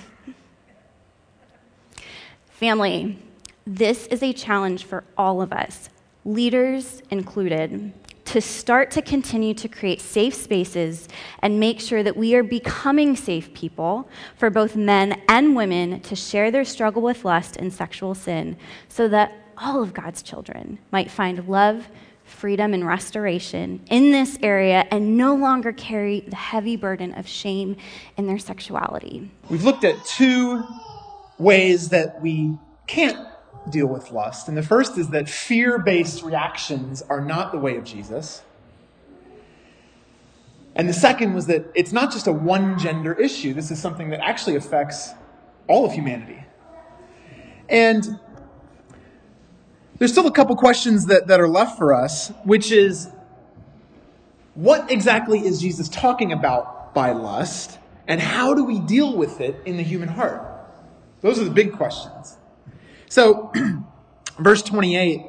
Family, 2.50 3.19
this 3.66 4.07
is 4.09 4.23
a 4.23 4.33
challenge 4.33 4.85
for 4.85 5.04
all 5.16 5.40
of 5.40 5.52
us, 5.52 5.88
leaders 6.25 7.02
included, 7.11 7.92
to 8.25 8.40
start 8.40 8.90
to 8.92 9.02
continue 9.02 9.52
to 9.52 9.69
create 9.69 10.00
safe 10.00 10.35
spaces 10.35 11.09
and 11.40 11.61
make 11.61 11.81
sure 11.81 12.02
that 12.02 12.16
we 12.16 12.35
are 12.35 12.42
becoming 12.42 13.14
safe 13.14 13.52
people 13.52 14.09
for 14.37 14.49
both 14.49 14.75
men 14.75 15.21
and 15.28 15.54
women 15.54 16.00
to 16.00 16.16
share 16.16 16.50
their 16.50 16.64
struggle 16.64 17.02
with 17.02 17.25
lust 17.25 17.57
and 17.57 17.73
sexual 17.73 18.14
sin 18.14 18.57
so 18.88 19.09
that 19.09 19.33
all 19.59 19.83
of 19.83 19.92
God's 19.92 20.23
children 20.23 20.78
might 20.90 21.11
find 21.11 21.47
love, 21.47 21.88
freedom 22.25 22.73
and 22.73 22.87
restoration 22.87 23.81
in 23.90 24.12
this 24.12 24.38
area 24.42 24.87
and 24.90 25.16
no 25.16 25.35
longer 25.35 25.73
carry 25.73 26.21
the 26.21 26.37
heavy 26.37 26.76
burden 26.76 27.12
of 27.14 27.28
shame 27.28 27.76
in 28.16 28.26
their 28.26 28.38
sexuality. 28.38 29.31
We've 29.50 29.64
looked 29.64 29.85
at 29.85 30.02
two 30.04 30.64
ways 31.38 31.90
that 31.90 32.23
we 32.23 32.57
can't 32.87 33.28
deal 33.71 33.87
with 33.87 34.11
lust. 34.11 34.49
And 34.49 34.57
the 34.57 34.62
first 34.62 34.99
is 34.99 35.09
that 35.11 35.28
fear 35.28 35.78
based 35.78 36.23
reactions 36.23 37.02
are 37.09 37.21
not 37.21 37.52
the 37.52 37.59
way 37.59 37.76
of 37.76 37.85
Jesus. 37.85 38.42
And 40.75 40.88
the 40.88 40.95
second 40.95 41.35
was 41.35 41.47
that 41.47 41.66
it's 41.75 41.92
not 41.92 42.12
just 42.12 42.26
a 42.26 42.33
one 42.33 42.78
gender 42.78 43.12
issue, 43.12 43.52
this 43.52 43.71
is 43.71 43.78
something 43.78 44.11
that 44.11 44.21
actually 44.21 44.57
affects 44.57 45.11
all 45.69 45.85
of 45.85 45.92
humanity. 45.92 46.42
And 47.69 48.19
there's 49.99 50.12
still 50.12 50.26
a 50.26 50.33
couple 50.33 50.57
questions 50.57 51.07
that, 51.07 51.28
that 51.28 51.40
are 51.40 51.49
left 51.49 51.78
for 51.78 51.95
us, 51.95 52.31
which 52.45 52.73
is 52.73 53.11
what 54.54 54.90
exactly 54.90 55.40
is 55.40 55.61
Jesus 55.61 55.88
talking 55.88 56.33
about 56.33 56.95
by 56.95 57.12
lust, 57.12 57.78
and 58.07 58.21
how 58.21 58.54
do 58.54 58.64
we 58.64 58.78
deal 58.78 59.16
with 59.16 59.40
it 59.40 59.57
in 59.64 59.76
the 59.76 59.83
human 59.83 60.09
heart? 60.09 60.42
Those 61.21 61.38
are 61.38 61.45
the 61.45 61.50
big 61.50 61.73
questions. 61.73 62.37
So, 63.12 63.52
verse 64.38 64.62
28 64.62 65.21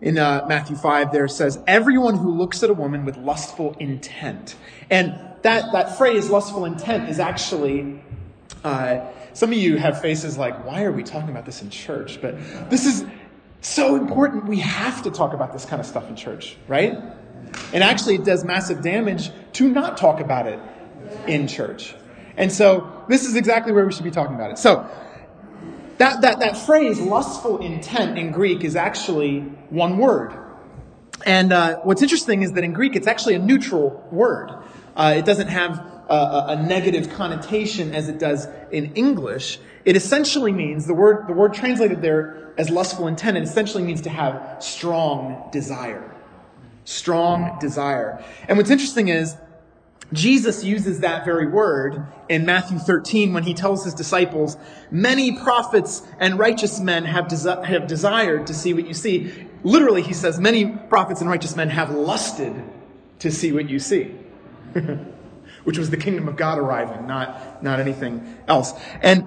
in 0.00 0.16
uh, 0.16 0.46
Matthew 0.48 0.74
5 0.74 1.12
there 1.12 1.28
says, 1.28 1.58
Everyone 1.66 2.16
who 2.16 2.30
looks 2.30 2.62
at 2.62 2.70
a 2.70 2.72
woman 2.72 3.04
with 3.04 3.18
lustful 3.18 3.76
intent. 3.78 4.54
And 4.88 5.20
that, 5.42 5.70
that 5.72 5.98
phrase, 5.98 6.30
lustful 6.30 6.64
intent, 6.64 7.10
is 7.10 7.20
actually, 7.20 8.02
uh, 8.64 9.00
some 9.34 9.52
of 9.52 9.58
you 9.58 9.76
have 9.76 10.00
faces 10.00 10.38
like, 10.38 10.64
why 10.64 10.84
are 10.84 10.92
we 10.92 11.02
talking 11.02 11.28
about 11.28 11.44
this 11.44 11.60
in 11.60 11.68
church? 11.68 12.22
But 12.22 12.38
this 12.70 12.86
is 12.86 13.04
so 13.60 13.96
important. 13.96 14.46
We 14.46 14.60
have 14.60 15.02
to 15.02 15.10
talk 15.10 15.34
about 15.34 15.52
this 15.52 15.66
kind 15.66 15.78
of 15.78 15.84
stuff 15.84 16.08
in 16.08 16.16
church, 16.16 16.56
right? 16.68 16.96
And 17.74 17.84
actually, 17.84 18.14
it 18.14 18.24
does 18.24 18.46
massive 18.46 18.80
damage 18.80 19.30
to 19.52 19.68
not 19.68 19.98
talk 19.98 20.20
about 20.20 20.46
it 20.46 20.58
in 21.26 21.48
church. 21.48 21.94
And 22.38 22.50
so, 22.50 23.04
this 23.10 23.26
is 23.26 23.36
exactly 23.36 23.74
where 23.74 23.84
we 23.84 23.92
should 23.92 24.04
be 24.04 24.10
talking 24.10 24.36
about 24.36 24.52
it. 24.52 24.56
So, 24.56 24.88
that, 25.98 26.20
that, 26.22 26.40
that 26.40 26.56
phrase, 26.56 27.00
lustful 27.00 27.58
intent, 27.58 28.18
in 28.18 28.32
Greek 28.32 28.64
is 28.64 28.76
actually 28.76 29.40
one 29.70 29.98
word. 29.98 30.36
And 31.24 31.52
uh, 31.52 31.76
what's 31.78 32.02
interesting 32.02 32.42
is 32.42 32.52
that 32.52 32.64
in 32.64 32.72
Greek, 32.72 32.96
it's 32.96 33.06
actually 33.06 33.34
a 33.34 33.38
neutral 33.38 34.06
word. 34.10 34.52
Uh, 34.94 35.14
it 35.16 35.24
doesn't 35.24 35.48
have 35.48 35.78
a, 36.08 36.44
a, 36.48 36.62
negative 36.62 37.10
connotation 37.14 37.94
as 37.94 38.08
it 38.08 38.18
does 38.18 38.46
in 38.70 38.94
English. 38.94 39.58
It 39.84 39.96
essentially 39.96 40.52
means 40.52 40.86
the 40.86 40.94
word 40.94 41.26
the 41.28 41.32
word 41.32 41.54
translated 41.54 42.00
there 42.00 42.52
as 42.56 42.70
lustful 42.70 43.06
intent. 43.06 43.36
It 43.36 43.42
essentially 43.42 43.82
means 43.82 44.02
to 44.02 44.10
have 44.10 44.62
strong 44.62 45.48
desire, 45.52 46.14
strong 46.84 47.58
desire. 47.58 48.22
And 48.48 48.56
what's 48.56 48.70
interesting 48.70 49.08
is 49.08 49.36
Jesus 50.12 50.62
uses 50.62 51.00
that 51.00 51.24
very 51.24 51.48
word 51.48 52.06
in 52.28 52.46
Matthew 52.46 52.78
13 52.78 53.32
when 53.32 53.42
he 53.42 53.54
tells 53.54 53.84
his 53.84 53.94
disciples, 53.94 54.56
Many 54.90 55.36
prophets 55.36 56.02
and 56.20 56.38
righteous 56.38 56.78
men 56.78 57.04
have, 57.04 57.26
desi- 57.26 57.64
have 57.64 57.86
desired 57.86 58.46
to 58.46 58.54
see 58.54 58.72
what 58.72 58.86
you 58.86 58.94
see. 58.94 59.32
Literally, 59.64 60.02
he 60.02 60.12
says, 60.12 60.38
Many 60.38 60.66
prophets 60.66 61.20
and 61.20 61.28
righteous 61.28 61.56
men 61.56 61.70
have 61.70 61.90
lusted 61.90 62.54
to 63.18 63.30
see 63.32 63.50
what 63.52 63.68
you 63.68 63.80
see. 63.80 64.14
Which 65.64 65.78
was 65.78 65.90
the 65.90 65.96
kingdom 65.96 66.28
of 66.28 66.36
God 66.36 66.58
arriving, 66.58 67.08
not, 67.08 67.62
not 67.64 67.80
anything 67.80 68.36
else. 68.46 68.72
And 69.02 69.26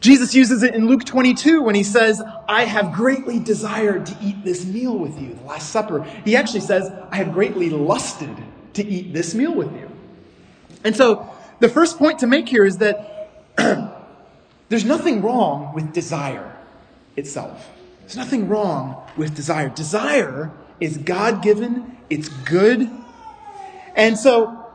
Jesus 0.00 0.34
uses 0.34 0.62
it 0.62 0.74
in 0.74 0.86
Luke 0.86 1.04
22 1.04 1.62
when 1.62 1.74
he 1.74 1.82
says, 1.82 2.22
I 2.46 2.64
have 2.64 2.92
greatly 2.92 3.38
desired 3.38 4.04
to 4.06 4.16
eat 4.22 4.44
this 4.44 4.66
meal 4.66 4.98
with 4.98 5.18
you, 5.18 5.34
the 5.34 5.44
Last 5.44 5.70
Supper. 5.70 6.02
He 6.24 6.36
actually 6.36 6.60
says, 6.60 6.90
I 7.10 7.16
have 7.16 7.32
greatly 7.32 7.70
lusted 7.70 8.36
to 8.74 8.84
eat 8.84 9.12
this 9.12 9.34
meal 9.34 9.54
with 9.54 9.72
you. 9.72 9.90
And 10.84 10.96
so, 10.96 11.28
the 11.58 11.68
first 11.68 11.98
point 11.98 12.20
to 12.20 12.26
make 12.26 12.48
here 12.48 12.64
is 12.64 12.78
that 12.78 13.30
there's 14.68 14.84
nothing 14.84 15.20
wrong 15.20 15.74
with 15.74 15.92
desire 15.92 16.56
itself. 17.16 17.68
There's 18.00 18.16
nothing 18.16 18.48
wrong 18.48 19.02
with 19.16 19.34
desire. 19.34 19.68
Desire 19.68 20.50
is 20.80 20.96
God 20.96 21.42
given, 21.42 21.96
it's 22.08 22.28
good. 22.28 22.90
And 23.94 24.18
so, 24.18 24.66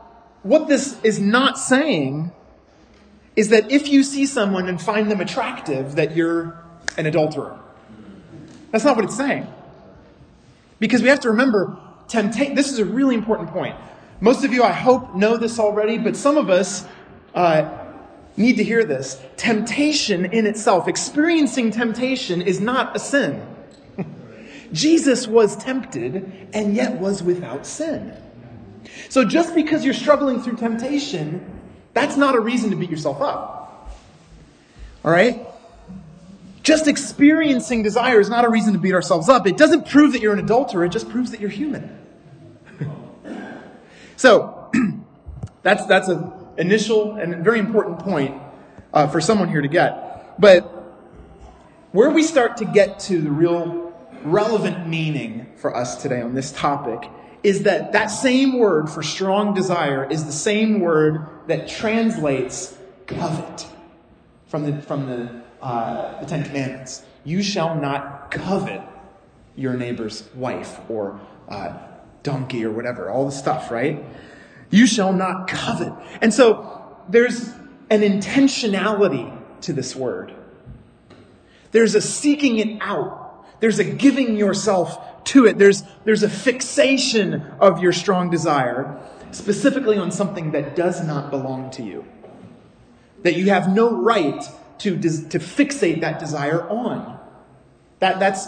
what 0.42 0.68
this 0.68 0.98
is 1.02 1.18
not 1.18 1.58
saying 1.58 2.32
is 3.34 3.48
that 3.48 3.70
if 3.70 3.88
you 3.88 4.02
see 4.02 4.24
someone 4.24 4.68
and 4.68 4.80
find 4.80 5.10
them 5.10 5.20
attractive, 5.20 5.96
that 5.96 6.16
you're 6.16 6.62
an 6.96 7.06
adulterer. 7.06 7.58
That's 8.70 8.84
not 8.84 8.96
what 8.96 9.04
it's 9.04 9.16
saying. 9.16 9.46
Because 10.78 11.02
we 11.02 11.08
have 11.08 11.20
to 11.20 11.30
remember, 11.30 11.76
temptation, 12.08 12.54
this 12.54 12.70
is 12.70 12.78
a 12.78 12.84
really 12.84 13.14
important 13.14 13.50
point. 13.50 13.76
Most 14.20 14.44
of 14.44 14.52
you, 14.52 14.62
I 14.62 14.72
hope, 14.72 15.14
know 15.14 15.36
this 15.36 15.58
already, 15.58 15.98
but 15.98 16.16
some 16.16 16.36
of 16.36 16.48
us 16.48 16.86
uh, 17.34 17.68
need 18.36 18.56
to 18.56 18.64
hear 18.64 18.84
this. 18.84 19.20
Temptation 19.36 20.26
in 20.26 20.46
itself, 20.46 20.88
experiencing 20.88 21.70
temptation, 21.70 22.40
is 22.40 22.60
not 22.60 22.96
a 22.96 22.98
sin. 22.98 23.46
Jesus 24.72 25.26
was 25.26 25.56
tempted 25.56 26.48
and 26.52 26.74
yet 26.74 26.98
was 26.98 27.22
without 27.22 27.66
sin. 27.66 28.14
So 29.08 29.24
just 29.24 29.54
because 29.54 29.84
you're 29.84 29.94
struggling 29.94 30.40
through 30.40 30.56
temptation, 30.56 31.44
that's 31.92 32.16
not 32.16 32.34
a 32.34 32.40
reason 32.40 32.70
to 32.70 32.76
beat 32.76 32.90
yourself 32.90 33.20
up. 33.20 33.92
All 35.04 35.10
right? 35.10 35.46
Just 36.66 36.88
experiencing 36.88 37.84
desire 37.84 38.18
is 38.18 38.28
not 38.28 38.44
a 38.44 38.48
reason 38.48 38.72
to 38.72 38.80
beat 38.80 38.92
ourselves 38.92 39.28
up. 39.28 39.46
It 39.46 39.56
doesn't 39.56 39.86
prove 39.86 40.14
that 40.14 40.20
you're 40.20 40.32
an 40.32 40.40
adulterer, 40.40 40.84
it 40.84 40.88
just 40.88 41.08
proves 41.08 41.30
that 41.30 41.38
you're 41.38 41.48
human. 41.48 41.96
so, 44.16 44.68
that's, 45.62 45.86
that's 45.86 46.08
an 46.08 46.32
initial 46.58 47.14
and 47.14 47.44
very 47.44 47.60
important 47.60 48.00
point 48.00 48.42
uh, 48.92 49.06
for 49.06 49.20
someone 49.20 49.48
here 49.48 49.62
to 49.62 49.68
get. 49.68 50.40
But 50.40 50.62
where 51.92 52.10
we 52.10 52.24
start 52.24 52.56
to 52.56 52.64
get 52.64 52.98
to 53.00 53.20
the 53.20 53.30
real 53.30 53.96
relevant 54.24 54.88
meaning 54.88 55.46
for 55.54 55.76
us 55.76 56.02
today 56.02 56.20
on 56.20 56.34
this 56.34 56.50
topic 56.50 57.08
is 57.44 57.62
that 57.62 57.92
that 57.92 58.06
same 58.06 58.58
word 58.58 58.90
for 58.90 59.04
strong 59.04 59.54
desire 59.54 60.04
is 60.10 60.24
the 60.24 60.32
same 60.32 60.80
word 60.80 61.28
that 61.46 61.68
translates 61.68 62.76
covet 63.06 63.68
from 64.48 64.64
the, 64.64 64.82
from 64.82 65.06
the, 65.06 65.45
uh, 65.62 66.20
the 66.20 66.26
Ten 66.26 66.44
Commandments. 66.44 67.02
You 67.24 67.42
shall 67.42 67.74
not 67.74 68.30
covet 68.30 68.82
your 69.56 69.74
neighbor's 69.74 70.28
wife 70.34 70.78
or 70.88 71.20
uh, 71.48 71.76
donkey 72.22 72.64
or 72.64 72.70
whatever, 72.70 73.10
all 73.10 73.24
the 73.24 73.32
stuff, 73.32 73.70
right? 73.70 74.04
You 74.70 74.86
shall 74.86 75.12
not 75.12 75.48
covet. 75.48 75.92
And 76.20 76.32
so 76.32 76.96
there's 77.08 77.48
an 77.90 78.00
intentionality 78.00 79.32
to 79.62 79.72
this 79.72 79.94
word. 79.94 80.34
There's 81.72 81.94
a 81.94 82.00
seeking 82.00 82.58
it 82.58 82.78
out. 82.80 83.46
There's 83.60 83.78
a 83.78 83.84
giving 83.84 84.36
yourself 84.36 85.24
to 85.24 85.46
it. 85.46 85.58
There's, 85.58 85.82
there's 86.04 86.22
a 86.22 86.28
fixation 86.28 87.42
of 87.60 87.80
your 87.80 87.92
strong 87.92 88.30
desire, 88.30 89.00
specifically 89.30 89.98
on 89.98 90.10
something 90.10 90.52
that 90.52 90.76
does 90.76 91.04
not 91.04 91.30
belong 91.30 91.70
to 91.72 91.82
you. 91.82 92.04
That 93.22 93.36
you 93.36 93.50
have 93.50 93.74
no 93.74 94.02
right 94.02 94.42
to, 94.78 94.98
to 95.00 95.38
fixate 95.38 96.00
that 96.00 96.18
desire 96.18 96.68
on. 96.68 97.18
That, 98.00 98.18
that's 98.20 98.46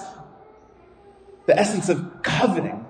the 1.47 1.59
essence 1.59 1.89
of 1.89 2.23
coveting. 2.23 2.85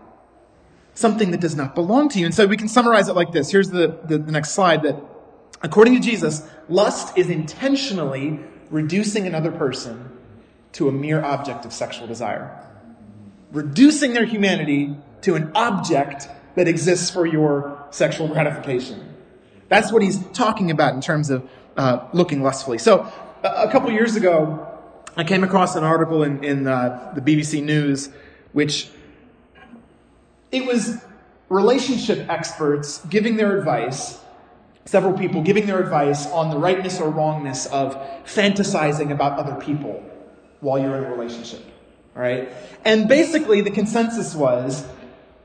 Something 0.95 1.31
that 1.31 1.41
does 1.41 1.55
not 1.55 1.75
belong 1.75 2.09
to 2.11 2.19
you. 2.19 2.27
And 2.27 2.35
so 2.35 2.47
we 2.47 2.57
can 2.57 2.69
summarize 2.69 3.09
it 3.09 3.15
like 3.15 3.31
this. 3.31 3.51
Here's 3.51 3.71
the, 3.71 3.99
the, 4.05 4.19
the 4.19 4.33
next 4.33 4.51
slide 4.51 4.83
that 4.83 4.97
according 5.63 5.95
to 5.95 6.01
Jesus, 6.01 6.49
lust 6.69 7.17
is 7.17 7.31
intentionally 7.31 8.41
reducing 8.71 9.27
another 9.27 9.53
person 9.53 10.11
to 10.73 10.89
a 10.89 10.93
mere 10.93 11.23
object 11.23 11.65
of 11.65 11.73
sexual 11.73 12.07
desire 12.07 12.65
reducing 13.53 14.13
their 14.13 14.25
humanity 14.25 14.97
to 15.23 15.35
an 15.35 15.51
object 15.55 16.29
that 16.55 16.69
exists 16.69 17.11
for 17.11 17.27
your 17.27 17.87
sexual 17.91 18.29
gratification. 18.29 19.15
That's 19.69 19.93
what 19.93 20.03
he's 20.03 20.23
talking 20.29 20.71
about 20.71 20.95
in 20.95 21.01
terms 21.01 21.31
of 21.31 21.49
uh, 21.77 22.09
looking 22.13 22.43
lustfully. 22.43 22.79
So, 22.79 23.11
a 23.57 23.71
couple 23.71 23.91
years 23.91 24.17
ago, 24.17 24.67
I 25.17 25.25
came 25.25 25.43
across 25.43 25.77
an 25.77 25.85
article 25.85 26.23
in, 26.23 26.45
in 26.45 26.67
uh, 26.67 27.13
the 27.15 27.21
BBC 27.21 27.63
News, 27.63 28.09
which 28.53 28.89
it 30.53 30.65
was 30.65 31.03
relationship 31.49 32.29
experts 32.29 33.05
giving 33.07 33.37
their 33.37 33.59
advice, 33.59 34.21
several 34.85 35.17
people 35.17 35.43
giving 35.43 35.67
their 35.67 35.81
advice 35.81 36.27
on 36.27 36.51
the 36.51 36.59
rightness 36.59 37.01
or 37.01 37.11
wrongness 37.11 37.67
of 37.67 37.97
fantasizing 38.25 39.11
about 39.11 39.39
other 39.39 39.55
people 39.61 40.03
while 40.61 40.79
you're 40.79 40.97
in 40.97 41.05
a 41.05 41.11
relationship. 41.11 41.65
All 42.17 42.23
right? 42.23 42.53
And 42.85 43.09
basically, 43.09 43.61
the 43.61 43.71
consensus 43.71 44.35
was 44.35 44.87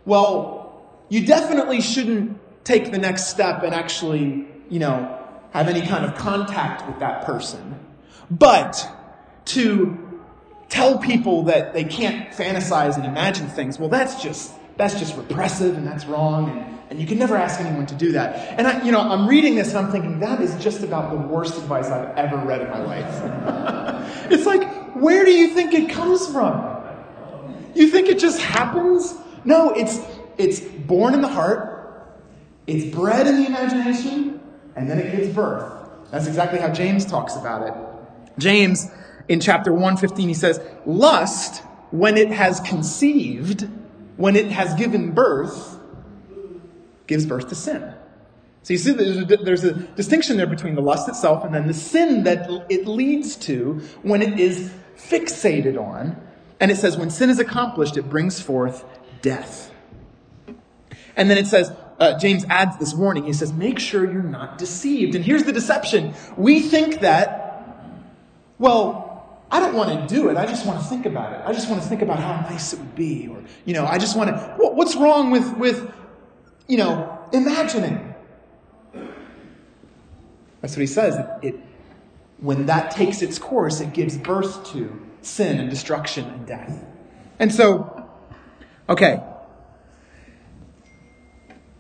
well, 0.06 0.86
you 1.10 1.26
definitely 1.26 1.80
shouldn't 1.80 2.38
take 2.64 2.92
the 2.92 2.98
next 2.98 3.28
step 3.28 3.64
and 3.64 3.74
actually, 3.74 4.46
you 4.70 4.80
know, 4.80 5.20
have 5.52 5.68
any 5.68 5.86
kind 5.86 6.04
of 6.04 6.16
contact 6.16 6.86
with 6.88 7.00
that 7.00 7.26
person. 7.26 7.80
But 8.40 8.90
to 9.46 10.22
tell 10.70 10.98
people 10.98 11.44
that 11.44 11.74
they 11.74 11.84
can't 11.84 12.32
fantasize 12.32 12.96
and 12.96 13.06
imagine 13.06 13.48
things, 13.48 13.78
well, 13.78 13.90
that's 13.90 14.24
just, 14.24 14.54
that's 14.76 14.98
just 14.98 15.16
repressive 15.16 15.78
and 15.78 15.86
that's 15.86 16.06
wrong. 16.06 16.50
And, 16.50 16.80
and 16.90 17.00
you 17.00 17.06
can 17.06 17.20
never 17.20 17.36
ask 17.36 17.60
anyone 17.60 17.86
to 17.88 17.96
do 17.96 18.14
that. 18.14 18.58
And 18.58 18.66
I, 18.66 18.84
you 18.84 18.92
know, 18.92 19.00
I'm 19.00 19.28
reading 19.28 19.54
this 19.56 19.70
and 19.70 19.86
I'm 19.86 19.92
thinking, 19.92 20.20
that 20.22 20.42
is 20.42 20.56
just 20.64 20.82
about 20.82 21.12
the 21.12 21.18
worst 21.18 21.58
advice 21.58 21.88
I've 21.88 22.18
ever 22.18 22.38
read 22.38 22.62
in 22.62 22.70
my 22.70 22.82
life. 22.82 24.26
it's 24.32 24.48
like, 24.48 24.96
where 24.96 25.24
do 25.26 25.32
you 25.32 25.50
think 25.50 25.74
it 25.74 25.92
comes 25.92 26.28
from? 26.28 26.82
You 27.76 27.88
think 27.90 28.08
it 28.08 28.18
just 28.18 28.42
happens? 28.42 29.14
No, 29.46 29.72
it's, 29.72 30.00
it's 30.40 30.60
born 30.60 31.14
in 31.14 31.22
the 31.22 31.28
heart, 31.28 32.10
it's 32.66 32.96
bred 32.96 33.28
in 33.28 33.44
the 33.44 33.48
imagination, 33.48 34.40
and 34.76 34.90
then 34.90 34.98
it 34.98 35.16
gives 35.16 35.34
birth. 35.36 35.72
That's 36.10 36.26
exactly 36.26 36.60
how 36.60 36.70
James 36.70 37.06
talks 37.06 37.36
about 37.36 37.68
it. 37.68 37.93
James, 38.38 38.90
in 39.28 39.40
chapter 39.40 39.72
115, 39.72 40.28
he 40.28 40.34
says, 40.34 40.60
Lust, 40.86 41.64
when 41.92 42.18
it 42.18 42.30
has 42.30 42.60
conceived, 42.62 43.68
when 44.18 44.36
it 44.36 44.52
has 44.52 44.74
given 44.76 45.12
birth, 45.12 45.78
gives 47.08 47.26
birth 47.26 47.50
to 47.50 47.56
sin. 47.56 47.94
So 48.64 48.74
you 48.74 48.78
see, 48.78 48.92
there's 48.94 49.18
a, 49.18 49.26
there's 49.26 49.64
a, 49.66 49.74
distinction 49.74 50.38
there 50.38 50.48
between 50.48 50.76
the 50.76 50.82
lust 50.82 51.10
itself 51.10 51.44
and 51.44 51.54
then 51.54 51.68
the 51.68 51.74
sin 51.74 52.24
that 52.24 52.50
it 52.70 52.88
leads 52.88 53.36
to 53.38 53.82
when 54.04 54.22
it 54.22 54.40
is 54.40 54.72
fixated 54.96 55.78
on. 55.78 56.20
And 56.60 56.72
it 56.72 56.78
says, 56.78 56.98
when 56.98 57.10
sin 57.10 57.30
is 57.30 57.40
accomplished, 57.40 57.98
it 57.98 58.10
brings 58.10 58.40
forth 58.40 58.86
death. 59.22 59.72
And 61.18 61.30
then 61.30 61.38
it 61.38 61.48
says, 61.48 61.74
uh, 62.00 62.18
James 62.18 62.46
adds 62.50 62.78
this 62.78 62.94
warning. 62.94 63.26
He 63.26 63.34
says, 63.34 63.52
make 63.52 63.80
sure 63.80 64.10
you're 64.10 64.24
not 64.24 64.58
deceived. 64.58 65.14
And 65.16 65.24
here's 65.26 65.44
the 65.44 65.52
deception. 65.52 66.14
We 66.38 66.62
think 66.62 67.02
that, 67.02 67.43
well, 68.60 69.14
I 69.52 69.60
don't 69.60 69.76
want 69.76 70.10
to 70.10 70.16
do 70.16 70.30
it. 70.30 70.38
I 70.38 70.46
just 70.46 70.66
want 70.66 70.80
to 70.80 70.86
think 70.86 71.06
about 71.06 71.34
it. 71.34 71.42
I 71.46 71.54
just 71.54 71.70
want 71.70 71.82
to 71.82 71.88
think 71.88 72.02
about 72.02 72.20
how 72.20 72.42
nice 72.50 72.74
it 72.74 72.80
would 72.80 72.96
be. 72.96 73.28
Or, 73.28 73.44
you 73.66 73.74
know, 73.74 73.86
I 73.86 73.98
just 73.98 74.18
want 74.18 74.30
to, 74.32 74.56
what's 74.58 74.96
wrong 74.96 75.30
with, 75.30 75.58
with 75.58 75.94
you 76.68 76.78
know, 76.78 77.20
imagining. 77.32 78.16
That's 80.62 80.76
what 80.76 80.82
he 80.82 80.88
says. 80.88 81.24
It, 81.42 81.60
when 82.40 82.66
that 82.66 82.92
takes 82.92 83.22
its 83.22 83.38
course, 83.38 83.80
it 83.80 83.94
gives 83.94 84.18
birth 84.18 84.72
to 84.72 85.00
sin 85.22 85.60
and 85.60 85.70
destruction 85.70 86.26
and 86.26 86.48
death. 86.48 86.86
And 87.40 87.54
so, 87.54 88.10
okay. 88.90 89.22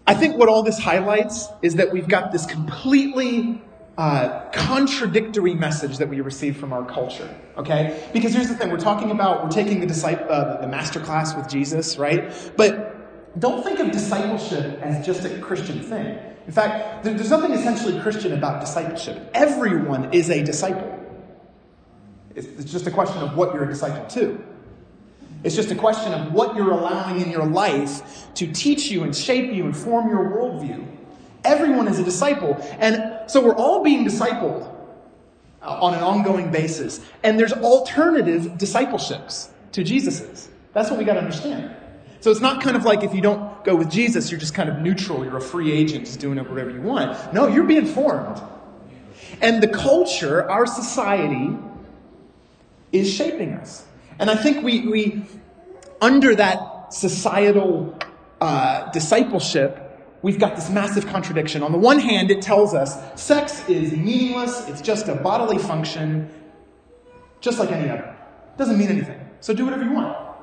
I 0.05 0.13
think 0.13 0.37
what 0.37 0.49
all 0.49 0.63
this 0.63 0.77
highlights 0.77 1.47
is 1.61 1.75
that 1.75 1.91
we've 1.91 2.07
got 2.07 2.31
this 2.31 2.45
completely 2.45 3.61
uh, 3.97 4.49
contradictory 4.51 5.53
message 5.53 5.97
that 5.97 6.09
we 6.09 6.21
receive 6.21 6.57
from 6.57 6.73
our 6.73 6.85
culture. 6.85 7.29
Okay, 7.57 8.09
because 8.13 8.33
here's 8.33 8.49
the 8.49 8.55
thing: 8.55 8.71
we're 8.71 8.77
talking 8.77 9.11
about 9.11 9.43
we're 9.43 9.51
taking 9.51 9.79
the 9.79 9.85
disciple, 9.85 10.25
uh, 10.29 10.61
the 10.61 10.67
master 10.67 10.99
class 10.99 11.35
with 11.35 11.47
Jesus, 11.47 11.97
right? 11.97 12.33
But 12.57 13.39
don't 13.39 13.63
think 13.63 13.79
of 13.79 13.91
discipleship 13.91 14.79
as 14.81 15.05
just 15.05 15.25
a 15.25 15.39
Christian 15.39 15.81
thing. 15.81 16.19
In 16.45 16.51
fact, 16.51 17.03
there's 17.03 17.29
nothing 17.29 17.51
essentially 17.51 17.99
Christian 18.01 18.33
about 18.33 18.61
discipleship. 18.61 19.29
Everyone 19.33 20.13
is 20.13 20.29
a 20.29 20.43
disciple. 20.43 20.99
It's 22.35 22.71
just 22.71 22.87
a 22.87 22.91
question 22.91 23.21
of 23.21 23.37
what 23.37 23.53
you're 23.53 23.63
a 23.63 23.69
disciple 23.69 24.05
to. 24.07 24.43
It's 25.43 25.55
just 25.55 25.71
a 25.71 25.75
question 25.75 26.13
of 26.13 26.33
what 26.33 26.55
you're 26.55 26.71
allowing 26.71 27.21
in 27.21 27.29
your 27.29 27.45
life 27.45 28.33
to 28.35 28.51
teach 28.51 28.89
you 28.89 29.03
and 29.03 29.15
shape 29.15 29.53
you 29.53 29.65
and 29.65 29.75
form 29.75 30.09
your 30.09 30.31
worldview. 30.31 30.87
Everyone 31.43 31.87
is 31.87 31.99
a 31.99 32.03
disciple. 32.03 32.57
And 32.79 33.29
so 33.29 33.43
we're 33.43 33.55
all 33.55 33.83
being 33.83 34.05
discipled 34.05 34.69
on 35.61 35.93
an 35.93 36.03
ongoing 36.03 36.51
basis. 36.51 36.99
And 37.23 37.39
there's 37.39 37.53
alternative 37.53 38.57
discipleships 38.57 39.49
to 39.73 39.83
Jesus's. 39.83 40.49
That's 40.73 40.89
what 40.89 40.99
we 40.99 41.05
got 41.05 41.13
to 41.13 41.19
understand. 41.19 41.75
So 42.19 42.31
it's 42.31 42.39
not 42.39 42.61
kind 42.61 42.77
of 42.77 42.85
like 42.85 43.03
if 43.03 43.13
you 43.13 43.21
don't 43.21 43.63
go 43.65 43.75
with 43.75 43.91
Jesus, 43.91 44.31
you're 44.31 44.39
just 44.39 44.53
kind 44.53 44.69
of 44.69 44.79
neutral, 44.79 45.25
you're 45.25 45.37
a 45.37 45.41
free 45.41 45.71
agent, 45.73 46.05
just 46.05 46.19
doing 46.19 46.37
whatever 46.37 46.69
you 46.69 46.81
want. 46.81 47.33
No, 47.33 47.47
you're 47.47 47.65
being 47.65 47.85
formed. 47.85 48.41
And 49.41 49.61
the 49.61 49.67
culture, 49.67 50.49
our 50.49 50.65
society, 50.65 51.57
is 52.93 53.13
shaping 53.13 53.53
us. 53.53 53.85
And 54.19 54.29
I 54.29 54.35
think 54.35 54.63
we, 54.63 54.87
we 54.87 55.23
under 56.01 56.35
that 56.35 56.93
societal 56.93 57.97
uh, 58.39 58.89
discipleship, 58.91 59.82
we've 60.23 60.39
got 60.39 60.55
this 60.55 60.71
massive 60.71 61.05
contradiction. 61.05 61.61
On 61.61 61.71
the 61.71 61.77
one 61.77 61.99
hand, 61.99 62.31
it 62.31 62.41
tells 62.41 62.73
us 62.73 62.97
sex 63.21 63.69
is 63.69 63.91
meaningless, 63.91 64.67
it's 64.67 64.81
just 64.81 65.07
a 65.07 65.15
bodily 65.15 65.59
function, 65.59 66.27
just 67.39 67.59
like 67.59 67.71
any 67.71 67.89
other. 67.89 68.15
It 68.53 68.57
doesn't 68.57 68.79
mean 68.79 68.89
anything. 68.89 69.19
So 69.39 69.53
do 69.53 69.65
whatever 69.65 69.83
you 69.83 69.91
want 69.91 70.33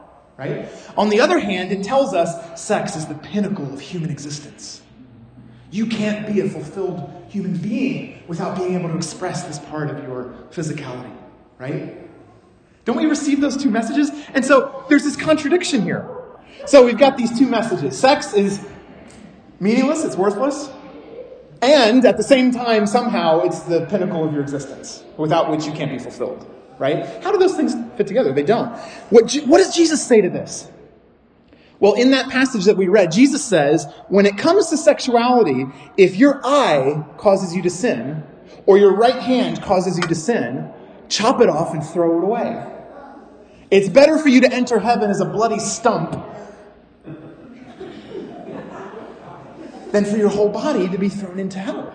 right? 0.41 0.67
On 0.97 1.11
the 1.11 1.21
other 1.21 1.39
hand, 1.39 1.71
it 1.71 1.85
tells 1.85 2.15
us 2.15 2.61
sex 2.61 2.97
is 2.97 3.07
the 3.07 3.15
pinnacle 3.15 3.71
of 3.75 3.79
human 3.79 4.09
existence. 4.09 4.81
You 5.71 5.87
can't 5.87 6.27
be 6.27 6.41
a 6.41 6.49
fulfilled 6.49 7.27
human 7.29 7.59
being 7.59 8.23
without 8.27 8.57
being 8.57 8.75
able 8.75 8.89
to 8.89 8.97
express 8.97 9.45
this 9.45 9.59
part 9.59 9.91
of 9.91 10.03
your 10.03 10.35
physicality, 10.51 11.15
right? 11.59 12.09
Don't 12.87 12.97
we 12.97 13.05
receive 13.05 13.43
those 13.43 13.55
two 13.55 13.71
messages? 13.71 14.11
And 14.33 14.43
so 14.43 14.87
there's 14.89 15.05
this 15.05 15.15
contradiction 15.15 15.83
here. 15.83 16.09
So 16.65 16.87
we've 16.87 16.99
got 16.99 17.19
these 17.19 17.39
two 17.39 17.47
messages 17.47 17.99
sex 17.99 18.33
is 18.33 18.67
meaningless, 19.61 20.05
it's 20.05 20.17
worthless, 20.17 20.71
and 21.63 22.05
at 22.05 22.17
the 22.17 22.23
same 22.23 22.51
time, 22.51 22.87
somehow, 22.87 23.43
it's 23.43 23.61
the 23.61 23.87
pinnacle 23.87 24.25
of 24.25 24.33
your 24.33 24.43
existence, 24.43 25.05
without 25.17 25.51
which 25.51 25.67
you 25.67 25.73
can't 25.73 25.91
be 25.91 25.99
fulfilled 25.99 26.51
right? 26.81 27.05
How 27.23 27.31
do 27.31 27.39
those 27.39 27.55
things 27.55 27.75
fit 27.97 28.07
together? 28.07 28.33
They 28.33 28.43
don't. 28.43 28.75
What, 29.11 29.33
what 29.45 29.59
does 29.59 29.77
Jesus 29.77 30.05
say 30.05 30.23
to 30.23 30.31
this? 30.31 30.67
Well, 31.79 31.93
in 31.93 32.11
that 32.11 32.31
passage 32.31 32.65
that 32.65 32.77
we 32.77 32.89
read, 32.89 33.13
Jesus 33.13 33.45
says, 33.45 33.87
when 34.09 34.27
it 34.27 34.37
comes 34.37 34.69
to 34.71 34.77
sexuality, 34.77 35.67
if 35.97 36.17
your 36.17 36.41
eye 36.43 37.05
causes 37.19 37.55
you 37.55 37.63
to 37.63 37.71
sin, 37.71 38.25
or 38.67 38.79
your 38.79 38.95
right 38.95 39.19
hand 39.19 39.63
causes 39.63 39.97
you 39.99 40.05
to 40.05 40.15
sin, 40.15 40.73
chop 41.09 41.41
it 41.41 41.49
off 41.49 41.75
and 41.75 41.85
throw 41.85 42.19
it 42.19 42.25
away. 42.25 42.67
It's 43.71 43.89
better 43.89 44.19
for 44.19 44.29
you 44.29 44.41
to 44.41 44.53
enter 44.53 44.79
heaven 44.79 45.11
as 45.11 45.21
a 45.21 45.25
bloody 45.25 45.59
stump 45.59 46.13
than 49.93 50.05
for 50.05 50.17
your 50.17 50.29
whole 50.29 50.49
body 50.49 50.89
to 50.89 50.99
be 50.99 51.09
thrown 51.09 51.39
into 51.39 51.59
hell. 51.59 51.95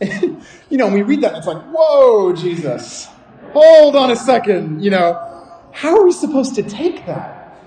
you 0.00 0.78
know, 0.78 0.88
we 0.88 1.02
read 1.02 1.20
that, 1.22 1.36
it's 1.36 1.46
like, 1.46 1.62
whoa, 1.64 2.32
Jesus, 2.32 3.08
hold 3.52 3.96
on 3.96 4.10
a 4.10 4.16
second. 4.16 4.82
You 4.82 4.90
know, 4.90 5.60
how 5.72 5.96
are 5.98 6.04
we 6.04 6.12
supposed 6.12 6.54
to 6.54 6.62
take 6.62 7.06
that? 7.06 7.58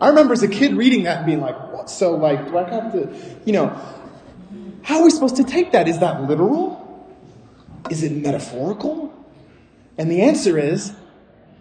I 0.00 0.08
remember 0.08 0.32
as 0.32 0.42
a 0.42 0.48
kid 0.48 0.74
reading 0.74 1.02
that 1.04 1.18
and 1.18 1.26
being 1.26 1.40
like, 1.40 1.72
what? 1.72 1.90
So, 1.90 2.16
like, 2.16 2.46
do 2.46 2.56
I 2.56 2.70
have 2.70 2.92
to, 2.92 3.14
you 3.44 3.52
know, 3.52 3.78
how 4.82 5.00
are 5.00 5.04
we 5.04 5.10
supposed 5.10 5.36
to 5.36 5.44
take 5.44 5.72
that? 5.72 5.88
Is 5.88 5.98
that 5.98 6.22
literal? 6.22 6.80
Is 7.90 8.02
it 8.02 8.12
metaphorical? 8.12 9.14
And 9.98 10.10
the 10.10 10.22
answer 10.22 10.58
is 10.58 10.94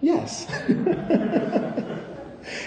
yes. 0.02 0.48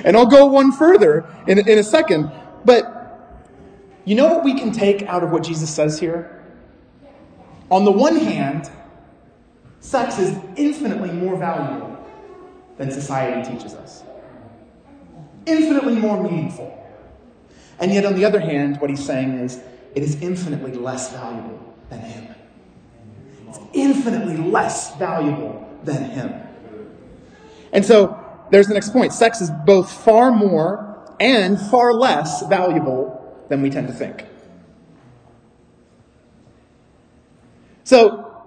and 0.05 0.17
I'll 0.17 0.27
go 0.27 0.47
one 0.47 0.73
further 0.73 1.25
in, 1.47 1.59
in 1.59 1.79
a 1.79 1.83
second. 1.83 2.31
But 2.65 3.03
you 4.05 4.15
know 4.15 4.29
what 4.35 4.45
we 4.45 4.59
can 4.59 4.73
take 4.73 5.03
out 5.05 5.23
of 5.23 5.31
what 5.31 5.43
Jesus 5.43 5.71
says 5.71 5.99
here? 5.99 6.43
On 7.71 7.85
the 7.85 7.93
one 7.93 8.17
hand, 8.17 8.71
sex 9.81 10.19
is 10.19 10.37
infinitely 10.57 11.11
more 11.13 11.37
valuable 11.37 11.97
than 12.77 12.91
society 12.91 13.49
teaches 13.51 13.75
us, 13.75 14.03
infinitely 15.47 15.95
more 15.97 16.23
meaningful. 16.23 16.79
And 17.79 17.93
yet, 17.93 18.05
on 18.05 18.15
the 18.15 18.25
other 18.25 18.41
hand, 18.41 18.81
what 18.81 18.91
he's 18.91 19.05
saying 19.05 19.39
is 19.39 19.61
it 19.95 20.03
is 20.03 20.21
infinitely 20.21 20.75
less 20.75 21.13
valuable 21.13 21.75
than 21.91 22.01
him. 22.01 22.35
It's 23.49 23.59
infinitely 23.73 24.37
less 24.37 24.97
valuable 24.97 25.69
than 25.85 26.05
him. 26.05 26.33
And 27.73 27.85
so, 27.85 28.19
there's 28.51 28.69
the 28.69 28.75
next 28.75 28.91
point. 28.91 29.13
Sex 29.13 29.41
is 29.41 29.51
both 29.65 29.91
far 29.91 30.31
more 30.31 30.92
and 31.23 31.61
far 31.61 31.95
less 31.95 32.45
valuable 32.49 33.45
than 33.49 33.63
we 33.63 33.71
tend 33.71 33.87
to 33.87 33.95
think. 33.95 34.27
So, 37.85 38.45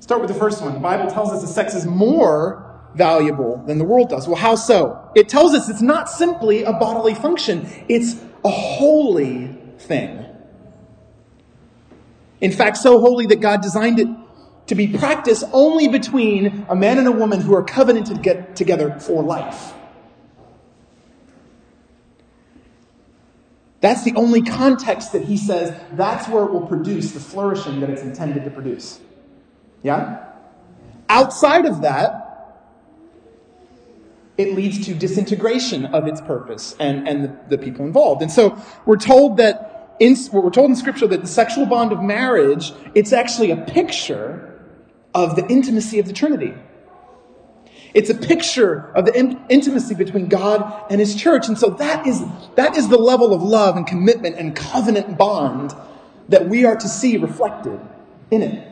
start 0.00 0.22
with 0.22 0.30
the 0.30 0.38
first 0.38 0.62
one. 0.62 0.72
The 0.72 0.80
Bible 0.80 1.10
tells 1.10 1.30
us 1.30 1.42
that 1.42 1.48
sex 1.48 1.74
is 1.74 1.84
more 1.84 2.66
valuable 2.94 3.62
than 3.66 3.76
the 3.76 3.84
world 3.84 4.08
does. 4.08 4.26
Well, 4.26 4.36
how 4.36 4.54
so? 4.54 5.10
It 5.14 5.28
tells 5.28 5.52
us 5.52 5.68
it's 5.68 5.82
not 5.82 6.08
simply 6.08 6.64
a 6.64 6.72
bodily 6.72 7.14
function, 7.14 7.68
it's 7.88 8.16
a 8.42 8.50
holy 8.50 9.54
thing. 9.78 10.24
In 12.40 12.52
fact, 12.52 12.78
so 12.78 13.00
holy 13.00 13.26
that 13.26 13.40
God 13.40 13.60
designed 13.60 13.98
it 13.98 14.08
to 14.68 14.74
be 14.74 14.88
practiced 14.88 15.44
only 15.52 15.88
between 15.88 16.64
a 16.70 16.74
man 16.74 16.96
and 16.96 17.06
a 17.06 17.12
woman 17.12 17.42
who 17.42 17.54
are 17.54 17.62
covenanted 17.62 18.16
to 18.16 18.22
get 18.22 18.56
together 18.56 18.98
for 18.98 19.22
life. 19.22 19.74
That's 23.80 24.04
the 24.04 24.12
only 24.14 24.42
context 24.42 25.12
that 25.12 25.24
he 25.24 25.36
says 25.36 25.78
that's 25.92 26.28
where 26.28 26.44
it 26.44 26.52
will 26.52 26.66
produce 26.66 27.12
the 27.12 27.20
flourishing 27.20 27.80
that 27.80 27.90
it's 27.90 28.02
intended 28.02 28.44
to 28.44 28.50
produce. 28.50 29.00
Yeah? 29.82 30.26
Outside 31.08 31.64
of 31.64 31.82
that, 31.82 32.26
it 34.36 34.54
leads 34.54 34.84
to 34.86 34.94
disintegration 34.94 35.86
of 35.86 36.06
its 36.06 36.20
purpose 36.20 36.74
and, 36.78 37.06
and 37.08 37.24
the, 37.24 37.56
the 37.56 37.58
people 37.58 37.84
involved. 37.84 38.22
And 38.22 38.30
so 38.30 38.58
we're 38.86 38.96
told 38.96 39.36
that 39.38 39.96
in, 39.98 40.16
we're 40.32 40.50
told 40.50 40.70
in 40.70 40.76
scripture 40.76 41.06
that 41.06 41.20
the 41.20 41.26
sexual 41.26 41.66
bond 41.66 41.92
of 41.92 42.02
marriage, 42.02 42.72
it's 42.94 43.12
actually 43.12 43.50
a 43.50 43.56
picture 43.56 44.58
of 45.14 45.36
the 45.36 45.46
intimacy 45.48 45.98
of 45.98 46.06
the 46.06 46.12
Trinity. 46.12 46.54
It's 47.94 48.10
a 48.10 48.14
picture 48.14 48.90
of 48.94 49.06
the 49.06 49.18
in- 49.18 49.44
intimacy 49.48 49.94
between 49.94 50.28
God 50.28 50.86
and 50.90 51.00
His 51.00 51.14
church. 51.14 51.48
And 51.48 51.58
so 51.58 51.70
that 51.70 52.06
is, 52.06 52.22
that 52.54 52.76
is 52.76 52.88
the 52.88 52.98
level 52.98 53.34
of 53.34 53.42
love 53.42 53.76
and 53.76 53.86
commitment 53.86 54.36
and 54.36 54.54
covenant 54.54 55.18
bond 55.18 55.74
that 56.28 56.48
we 56.48 56.64
are 56.64 56.76
to 56.76 56.88
see 56.88 57.16
reflected 57.16 57.80
in 58.30 58.42
it. 58.42 58.66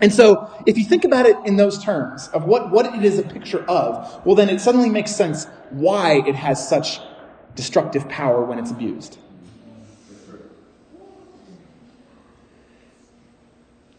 And 0.00 0.12
so, 0.12 0.50
if 0.66 0.78
you 0.78 0.84
think 0.84 1.04
about 1.04 1.26
it 1.26 1.36
in 1.44 1.56
those 1.56 1.82
terms 1.82 2.26
of 2.28 2.44
what, 2.44 2.72
what 2.72 2.92
it 2.92 3.04
is 3.04 3.20
a 3.20 3.22
picture 3.22 3.64
of, 3.68 4.24
well, 4.26 4.34
then 4.34 4.48
it 4.48 4.60
suddenly 4.60 4.88
makes 4.88 5.14
sense 5.14 5.46
why 5.70 6.22
it 6.26 6.34
has 6.34 6.68
such 6.68 6.98
destructive 7.54 8.08
power 8.08 8.44
when 8.44 8.58
it's 8.58 8.72
abused. 8.72 9.18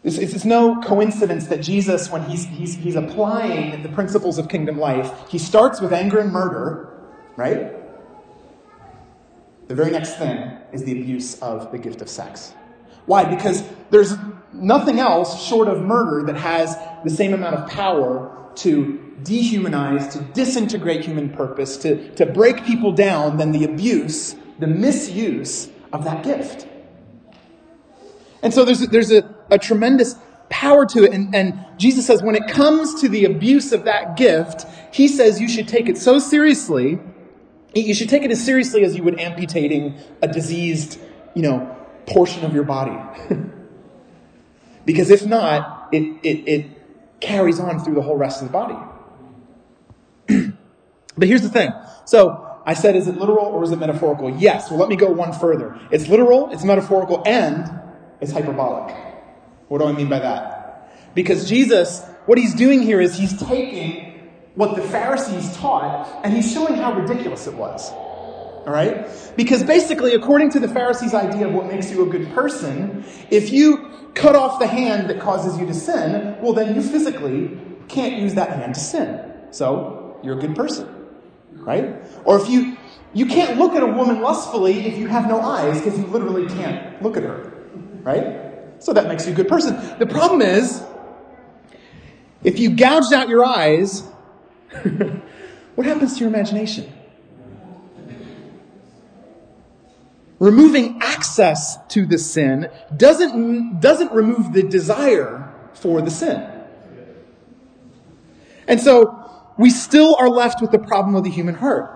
It's, 0.04 0.18
it's, 0.18 0.44
no 0.44 0.82
coincidence 0.82 1.46
that 1.46 1.62
Jesus, 1.62 2.10
when 2.10 2.22
he's, 2.24 2.44
he's, 2.44 2.74
he's 2.74 2.94
applying 2.94 3.82
the 3.82 3.88
principles 3.88 4.36
of 4.36 4.50
kingdom 4.50 4.78
life, 4.78 5.10
he 5.30 5.38
starts 5.38 5.80
with 5.80 5.94
anger 5.94 6.18
and 6.18 6.30
murder, 6.30 6.92
right? 7.36 7.72
The 9.66 9.74
very 9.74 9.90
next 9.90 10.16
thing 10.18 10.58
is 10.72 10.84
the 10.84 10.92
abuse 10.92 11.40
of 11.40 11.72
the 11.72 11.78
gift 11.78 12.02
of 12.02 12.10
sex. 12.10 12.52
Why? 13.06 13.24
Because 13.24 13.64
there's 13.88 14.14
nothing 14.52 15.00
else 15.00 15.42
short 15.42 15.68
of 15.68 15.80
murder 15.80 16.26
that 16.26 16.36
has 16.36 16.76
the 17.02 17.10
same 17.10 17.32
amount 17.32 17.56
of 17.56 17.70
power 17.70 18.50
to 18.56 19.00
dehumanize, 19.22 20.12
to 20.12 20.20
disintegrate 20.34 21.02
human 21.02 21.30
purpose, 21.30 21.78
to, 21.78 22.10
to 22.16 22.26
break 22.26 22.62
people 22.66 22.92
down 22.92 23.38
than 23.38 23.52
the 23.52 23.64
abuse, 23.64 24.36
the 24.58 24.66
misuse 24.66 25.70
of 25.94 26.04
that 26.04 26.22
gift. 26.22 26.66
And 28.42 28.52
so 28.52 28.66
there's, 28.66 28.80
there's 28.88 29.10
a, 29.10 29.33
a 29.50 29.58
tremendous 29.58 30.16
power 30.48 30.86
to 30.86 31.04
it. 31.04 31.12
And, 31.12 31.34
and 31.34 31.64
Jesus 31.78 32.06
says 32.06 32.22
when 32.22 32.36
it 32.36 32.48
comes 32.48 33.00
to 33.00 33.08
the 33.08 33.24
abuse 33.24 33.72
of 33.72 33.84
that 33.84 34.16
gift, 34.16 34.66
he 34.92 35.08
says 35.08 35.40
you 35.40 35.48
should 35.48 35.68
take 35.68 35.88
it 35.88 35.98
so 35.98 36.18
seriously, 36.18 36.98
you 37.74 37.94
should 37.94 38.08
take 38.08 38.22
it 38.22 38.30
as 38.30 38.44
seriously 38.44 38.84
as 38.84 38.96
you 38.96 39.02
would 39.02 39.18
amputating 39.18 39.98
a 40.22 40.28
diseased, 40.28 40.98
you 41.34 41.42
know, 41.42 41.76
portion 42.06 42.44
of 42.44 42.54
your 42.54 42.64
body. 42.64 42.96
because 44.84 45.10
if 45.10 45.26
not, 45.26 45.88
it, 45.92 46.02
it, 46.22 46.48
it 46.48 47.20
carries 47.20 47.58
on 47.58 47.82
through 47.82 47.94
the 47.94 48.02
whole 48.02 48.16
rest 48.16 48.42
of 48.42 48.48
the 48.48 48.52
body. 48.52 48.76
but 51.16 51.26
here's 51.26 51.42
the 51.42 51.48
thing. 51.48 51.72
So, 52.04 52.50
I 52.66 52.72
said, 52.74 52.96
is 52.96 53.08
it 53.08 53.16
literal 53.16 53.44
or 53.46 53.62
is 53.62 53.72
it 53.72 53.78
metaphorical? 53.78 54.30
Yes. 54.30 54.70
Well, 54.70 54.80
let 54.80 54.88
me 54.88 54.96
go 54.96 55.10
one 55.10 55.32
further. 55.32 55.78
It's 55.90 56.08
literal, 56.08 56.50
it's 56.50 56.64
metaphorical, 56.64 57.22
and 57.26 57.70
it's 58.20 58.32
hyperbolic. 58.32 59.13
What 59.74 59.80
do 59.80 59.88
I 59.88 59.92
mean 59.92 60.08
by 60.08 60.20
that? 60.20 60.88
Because 61.16 61.48
Jesus, 61.48 62.00
what 62.26 62.38
he's 62.38 62.54
doing 62.54 62.80
here 62.80 63.00
is 63.00 63.18
he's 63.18 63.36
taking 63.42 64.30
what 64.54 64.76
the 64.76 64.82
Pharisees 64.82 65.56
taught 65.56 66.20
and 66.22 66.32
he's 66.32 66.52
showing 66.52 66.76
how 66.76 66.92
ridiculous 66.92 67.48
it 67.48 67.54
was. 67.54 67.90
All 67.90 68.66
right? 68.68 69.04
Because 69.36 69.64
basically, 69.64 70.14
according 70.14 70.50
to 70.50 70.60
the 70.60 70.68
Pharisees' 70.68 71.12
idea 71.12 71.48
of 71.48 71.54
what 71.54 71.66
makes 71.66 71.90
you 71.90 72.04
a 72.04 72.06
good 72.06 72.32
person, 72.34 73.04
if 73.30 73.50
you 73.50 73.90
cut 74.14 74.36
off 74.36 74.60
the 74.60 74.68
hand 74.68 75.10
that 75.10 75.18
causes 75.18 75.58
you 75.58 75.66
to 75.66 75.74
sin, 75.74 76.36
well, 76.40 76.52
then 76.52 76.76
you 76.76 76.80
physically 76.80 77.58
can't 77.88 78.22
use 78.22 78.34
that 78.34 78.50
hand 78.50 78.74
to 78.74 78.80
sin. 78.80 79.28
So, 79.50 80.20
you're 80.22 80.38
a 80.38 80.40
good 80.40 80.54
person. 80.54 80.86
Right? 81.50 81.96
Or 82.24 82.40
if 82.40 82.48
you 82.48 82.76
you 83.12 83.26
can't 83.26 83.58
look 83.58 83.74
at 83.74 83.82
a 83.82 83.88
woman 83.88 84.20
lustfully 84.20 84.86
if 84.86 84.98
you 84.98 85.08
have 85.08 85.26
no 85.26 85.40
eyes 85.40 85.80
because 85.80 85.98
you 85.98 86.06
literally 86.06 86.46
can't 86.46 87.02
look 87.02 87.16
at 87.16 87.24
her. 87.24 87.52
Right? 88.04 88.43
So 88.84 88.92
that 88.92 89.08
makes 89.08 89.26
you 89.26 89.32
a 89.32 89.34
good 89.34 89.48
person. 89.48 89.98
The 89.98 90.04
problem 90.04 90.42
is, 90.42 90.84
if 92.42 92.58
you 92.58 92.68
gouged 92.68 93.14
out 93.14 93.30
your 93.30 93.42
eyes, 93.42 94.00
what 95.74 95.86
happens 95.86 96.12
to 96.12 96.20
your 96.20 96.28
imagination? 96.28 96.92
Removing 100.38 101.00
access 101.00 101.78
to 101.88 102.04
the 102.04 102.18
sin 102.18 102.70
doesn't, 102.94 103.80
doesn't 103.80 104.12
remove 104.12 104.52
the 104.52 104.62
desire 104.62 105.50
for 105.72 106.02
the 106.02 106.10
sin. 106.10 106.46
And 108.68 108.78
so 108.78 109.30
we 109.56 109.70
still 109.70 110.14
are 110.16 110.28
left 110.28 110.60
with 110.60 110.72
the 110.72 110.78
problem 110.78 111.16
of 111.16 111.24
the 111.24 111.30
human 111.30 111.54
heart. 111.54 111.90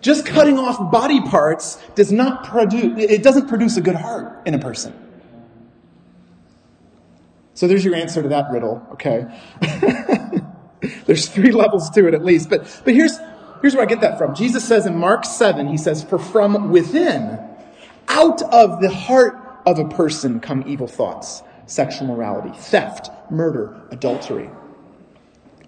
Just 0.00 0.24
cutting 0.24 0.58
off 0.58 0.90
body 0.90 1.20
parts 1.20 1.76
does 1.94 2.10
not 2.10 2.44
produce, 2.44 2.98
it 3.02 3.22
doesn't 3.22 3.48
produce 3.48 3.76
a 3.76 3.82
good 3.82 3.96
heart 3.96 4.46
in 4.46 4.54
a 4.54 4.58
person. 4.58 5.10
So 7.54 7.66
there's 7.66 7.84
your 7.84 7.94
answer 7.94 8.22
to 8.22 8.28
that 8.28 8.50
riddle, 8.50 8.86
okay? 8.92 9.26
there's 11.06 11.28
three 11.28 11.52
levels 11.52 11.90
to 11.90 12.08
it 12.08 12.14
at 12.14 12.24
least. 12.24 12.48
But, 12.48 12.82
but 12.84 12.94
here's, 12.94 13.18
here's 13.60 13.74
where 13.74 13.82
I 13.82 13.86
get 13.86 14.00
that 14.00 14.18
from. 14.18 14.34
Jesus 14.34 14.66
says 14.66 14.86
in 14.86 14.96
Mark 14.96 15.24
7, 15.24 15.68
he 15.68 15.76
says, 15.76 16.02
For 16.02 16.18
from 16.18 16.70
within, 16.70 17.38
out 18.08 18.42
of 18.42 18.80
the 18.80 18.90
heart 18.90 19.38
of 19.66 19.78
a 19.78 19.88
person 19.88 20.40
come 20.40 20.64
evil 20.66 20.86
thoughts, 20.86 21.42
sexual 21.66 22.08
morality, 22.08 22.50
theft, 22.56 23.10
murder, 23.30 23.80
adultery. 23.90 24.50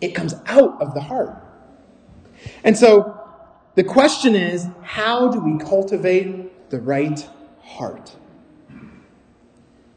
It 0.01 0.15
comes 0.15 0.35
out 0.47 0.81
of 0.83 0.95
the 0.95 1.01
heart. 1.01 1.43
And 2.63 2.77
so 2.77 3.21
the 3.75 3.85
question 3.85 4.35
is 4.35 4.67
how 4.83 5.29
do 5.29 5.41
we 5.41 5.59
cultivate 5.59 6.71
the 6.71 6.81
right 6.81 7.29
heart? 7.63 8.15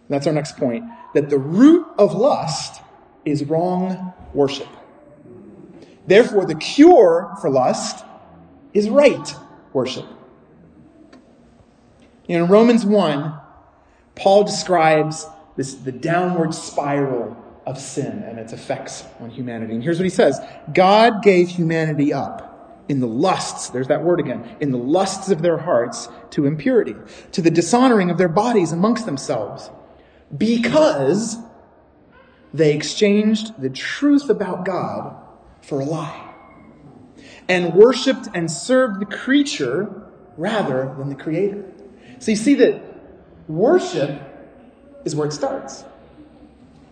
That's 0.09 0.27
our 0.27 0.33
next 0.33 0.57
point 0.57 0.85
that 1.17 1.31
the 1.31 1.39
root 1.39 1.87
of 1.97 2.13
lust 2.13 2.79
is 3.25 3.43
wrong 3.43 4.13
worship. 4.35 4.67
Therefore, 6.05 6.45
the 6.45 6.53
cure 6.53 7.35
for 7.41 7.49
lust 7.49 8.05
is 8.71 8.87
right 8.87 9.35
worship. 9.73 10.05
In 12.27 12.45
Romans 12.47 12.85
1, 12.85 13.33
Paul 14.13 14.43
describes 14.43 15.25
this, 15.55 15.73
the 15.73 15.91
downward 15.91 16.53
spiral 16.53 17.35
of 17.65 17.79
sin 17.79 18.21
and 18.21 18.37
its 18.37 18.53
effects 18.53 19.03
on 19.19 19.31
humanity. 19.31 19.73
And 19.73 19.81
here's 19.81 19.97
what 19.97 20.03
he 20.03 20.11
says 20.11 20.39
God 20.71 21.23
gave 21.23 21.49
humanity 21.49 22.13
up 22.13 22.85
in 22.89 22.99
the 22.99 23.07
lusts, 23.07 23.69
there's 23.69 23.87
that 23.87 24.03
word 24.03 24.19
again, 24.19 24.55
in 24.59 24.69
the 24.69 24.77
lusts 24.77 25.31
of 25.31 25.41
their 25.41 25.57
hearts 25.57 26.09
to 26.29 26.45
impurity, 26.45 26.95
to 27.31 27.41
the 27.41 27.49
dishonoring 27.49 28.11
of 28.11 28.19
their 28.19 28.29
bodies 28.29 28.71
amongst 28.71 29.07
themselves 29.07 29.71
because 30.35 31.37
they 32.53 32.73
exchanged 32.73 33.59
the 33.61 33.69
truth 33.69 34.29
about 34.29 34.65
God 34.65 35.15
for 35.61 35.81
a 35.81 35.85
lie 35.85 36.33
and 37.49 37.73
worshiped 37.73 38.27
and 38.33 38.49
served 38.51 38.99
the 39.01 39.05
creature 39.05 40.03
rather 40.37 40.93
than 40.97 41.09
the 41.09 41.15
creator. 41.15 41.65
So 42.19 42.31
you 42.31 42.37
see 42.37 42.55
that 42.55 42.81
worship 43.47 44.21
is 45.05 45.15
where 45.15 45.27
it 45.27 45.33
starts. 45.33 45.85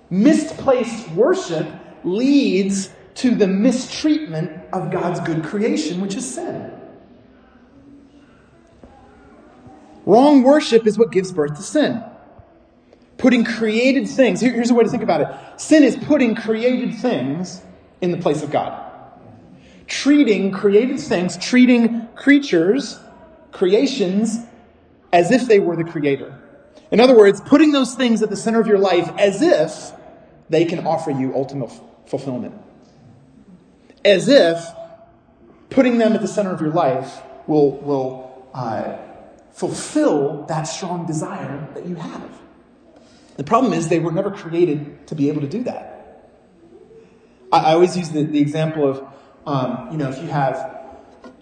Misplaced 0.09 1.09
worship 1.11 1.67
leads 2.03 2.91
to 3.15 3.33
the 3.35 3.47
mistreatment 3.47 4.51
of 4.71 4.91
God's 4.91 5.19
good 5.21 5.43
creation, 5.43 6.01
which 6.01 6.15
is 6.15 6.33
sin. 6.35 6.71
Wrong 10.05 10.43
worship 10.43 10.85
is 10.85 10.97
what 10.97 11.11
gives 11.11 11.31
birth 11.31 11.55
to 11.55 11.63
sin. 11.63 12.03
Putting 13.17 13.45
created 13.45 14.07
things, 14.07 14.41
here's 14.41 14.69
a 14.69 14.73
way 14.73 14.83
to 14.83 14.89
think 14.89 15.03
about 15.03 15.21
it 15.21 15.61
sin 15.61 15.83
is 15.83 15.95
putting 15.95 16.35
created 16.35 16.95
things 16.95 17.61
in 18.01 18.11
the 18.11 18.17
place 18.17 18.43
of 18.43 18.51
God. 18.51 18.81
Treating 19.87 20.51
created 20.51 20.99
things, 20.99 21.37
treating 21.37 22.07
creatures, 22.15 22.99
creations, 23.51 24.39
as 25.13 25.31
if 25.31 25.47
they 25.47 25.59
were 25.59 25.75
the 25.75 25.83
creator. 25.83 26.37
In 26.91 26.99
other 26.99 27.15
words, 27.15 27.41
putting 27.41 27.71
those 27.71 27.95
things 27.95 28.21
at 28.21 28.29
the 28.29 28.35
center 28.35 28.59
of 28.59 28.67
your 28.67 28.77
life 28.77 29.09
as 29.17 29.41
if 29.41 29.91
they 30.49 30.65
can 30.65 30.85
offer 30.85 31.11
you 31.11 31.33
ultimate 31.33 31.71
fulfillment. 32.05 32.53
As 34.03 34.27
if 34.27 34.63
putting 35.69 35.97
them 35.97 36.13
at 36.13 36.21
the 36.21 36.27
center 36.27 36.51
of 36.51 36.61
your 36.61 36.71
life 36.71 37.21
will, 37.47 37.71
will 37.77 38.49
uh, 38.53 38.97
fulfill 39.51 40.45
that 40.47 40.63
strong 40.63 41.05
desire 41.05 41.67
that 41.73 41.85
you 41.85 41.95
have. 41.95 42.41
The 43.37 43.43
problem 43.43 43.73
is 43.73 43.89
they 43.89 43.99
were 43.99 44.11
never 44.11 44.31
created 44.31 45.07
to 45.07 45.15
be 45.15 45.29
able 45.29 45.41
to 45.41 45.47
do 45.47 45.63
that. 45.63 45.91
I, 47.51 47.57
I 47.57 47.73
always 47.73 47.97
use 47.97 48.09
the, 48.09 48.23
the 48.23 48.39
example 48.39 48.89
of, 48.89 49.03
um, 49.45 49.89
you 49.91 49.97
know, 49.97 50.09
if 50.09 50.21
you 50.21 50.27
have, 50.27 50.55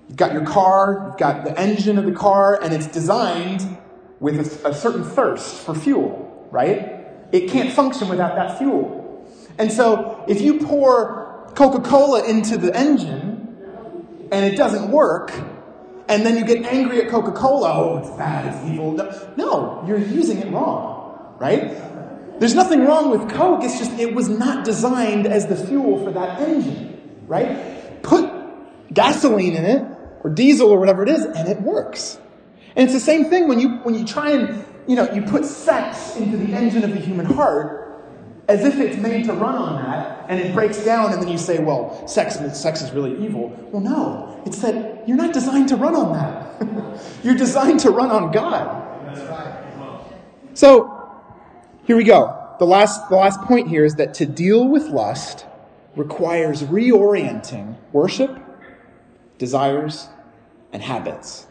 you've 0.08 0.18
got 0.18 0.34
your 0.34 0.46
car, 0.46 1.08
you've 1.08 1.18
got 1.18 1.44
the 1.44 1.58
engine 1.60 1.98
of 1.98 2.06
the 2.06 2.12
car, 2.12 2.62
and 2.62 2.74
it's 2.74 2.88
designed 2.88 3.78
with 4.20 4.66
a, 4.66 4.70
a 4.70 4.74
certain 4.74 5.04
thirst 5.04 5.64
for 5.66 5.76
fuel, 5.76 6.48
right? 6.52 7.06
It 7.32 7.50
can't 7.50 7.72
function 7.72 8.10
without 8.10 8.36
that 8.36 8.58
fuel. 8.58 9.28
And 9.58 9.72
so 9.72 10.24
if 10.28 10.42
you 10.42 10.60
pour 10.60 11.52
Coca 11.56 11.82
Cola 11.88 12.28
into 12.28 12.58
the 12.58 12.76
engine 12.76 14.28
and 14.32 14.46
it 14.46 14.58
doesn't 14.58 14.90
work, 14.90 15.32
and 16.08 16.26
then 16.26 16.38
you 16.38 16.46
get 16.46 16.66
angry 16.66 17.02
at 17.02 17.10
Coca 17.10 17.32
Cola, 17.32 17.72
oh, 17.74 17.98
it's 17.98 18.10
bad, 18.18 18.54
it's 18.54 18.72
evil. 18.72 18.94
No, 19.38 19.84
you're 19.88 19.98
using 19.98 20.38
it 20.40 20.52
wrong, 20.52 20.93
right? 21.40 22.40
There's 22.40 22.56
nothing 22.56 22.86
wrong 22.86 23.10
with 23.10 23.30
Coke, 23.30 23.64
it's 23.64 23.78
just 23.78 23.92
it 24.00 24.14
was 24.14 24.30
not 24.30 24.66
designed 24.66 25.28
as 25.28 25.48
the 25.48 25.56
fuel 25.56 26.04
for 26.04 26.12
that 26.12 26.40
engine, 26.42 27.22
right? 27.28 28.02
Put 28.02 28.30
gasoline 28.94 29.56
in 29.56 29.66
it, 29.66 29.86
or 30.24 30.30
diesel, 30.30 30.70
or 30.70 30.80
whatever 30.80 31.04
it 31.04 31.10
is, 31.10 31.24
and 31.26 31.48
it 31.48 31.62
works. 31.62 32.20
And 32.76 32.86
it's 32.86 32.94
the 32.94 33.00
same 33.00 33.26
thing 33.26 33.48
when 33.48 33.60
you, 33.60 33.78
when 33.78 33.96
you 33.96 34.06
try 34.06 34.32
and, 34.32 34.66
you 34.88 34.96
know, 34.96 35.12
you 35.12 35.22
put 35.22 35.46
sex 35.46 36.16
into 36.16 36.38
the 36.38 36.54
engine 36.54 36.84
of 36.84 36.92
the 36.92 37.00
human 37.00 37.26
heart, 37.26 37.84
as 38.48 38.66
if 38.66 38.80
it's 38.80 38.98
made 38.98 39.26
to 39.26 39.34
run 39.34 39.56
on 39.56 39.82
that, 39.84 40.26
and 40.28 40.40
it 40.40 40.54
breaks 40.54 40.84
down, 40.84 41.14
and 41.14 41.22
then 41.22 41.30
you 41.30 41.38
say, 41.38 41.60
well, 41.60 42.08
sex, 42.08 42.40
sex 42.60 42.82
is 42.82 42.92
really 42.92 43.24
evil. 43.24 43.50
Well, 43.72 43.82
no. 43.82 44.42
It's 44.46 44.60
that 44.60 45.08
you're 45.08 45.18
not 45.18 45.34
designed 45.34 45.70
to 45.70 45.76
run 45.76 45.96
on 45.96 46.14
that. 46.14 47.02
you're 47.24 47.36
designed 47.36 47.80
to 47.82 47.92
run 47.92 48.12
on 48.12 48.32
God. 48.32 48.82
So, 50.56 50.93
here 51.86 51.98
we 51.98 52.04
go. 52.04 52.56
The 52.60 52.66
last, 52.66 53.10
the 53.10 53.16
last 53.16 53.42
point 53.42 53.68
here 53.68 53.84
is 53.84 53.96
that 53.96 54.14
to 54.16 54.26
deal 54.26 54.68
with 54.68 54.84
lust 54.86 55.46
requires 55.96 56.64
reorienting 56.64 57.76
worship, 57.92 58.40
desires, 59.38 60.08
and 60.72 60.82
habits. 60.82 61.46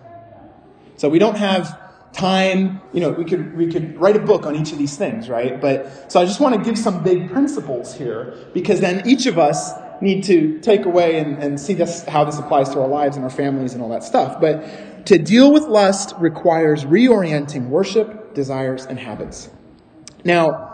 So 0.97 1.09
we 1.09 1.19
don't 1.19 1.37
have 1.37 1.79
time, 2.13 2.81
you 2.93 3.01
know, 3.01 3.11
we 3.11 3.25
could, 3.25 3.57
we 3.57 3.73
could 3.73 3.99
write 3.99 4.17
a 4.17 4.21
book 4.21 4.47
on 4.47 4.55
each 4.55 4.73
of 4.73 4.79
these 4.79 4.97
things, 4.97 5.29
right? 5.29 5.61
But, 5.61 6.11
so 6.13 6.21
I 6.21 6.25
just 6.25 6.41
want 6.41 6.55
to 6.55 6.63
give 6.63 6.79
some 6.79 7.03
big 7.03 7.31
principles 7.31 7.95
here, 7.95 8.37
because 8.53 8.81
then 8.81 9.07
each 9.09 9.27
of 9.27 9.39
us 9.39 9.73
need 10.01 10.25
to 10.25 10.59
take 10.61 10.85
away 10.85 11.19
and, 11.19 11.43
and 11.43 11.61
see 11.61 11.75
this, 11.75 12.05
how 12.05 12.25
this 12.25 12.39
applies 12.39 12.69
to 12.71 12.81
our 12.81 12.89
lives 12.89 13.17
and 13.17 13.25
our 13.25 13.31
families 13.31 13.75
and 13.75 13.83
all 13.83 13.89
that 13.91 14.05
stuff. 14.05 14.41
But 14.41 15.07
to 15.07 15.19
deal 15.19 15.53
with 15.53 15.65
lust 15.65 16.15
requires 16.19 16.85
reorienting 16.85 17.69
worship, 17.69 18.35
desires, 18.35 18.85
and 18.87 18.99
habits. 18.99 19.49
Now, 20.25 20.73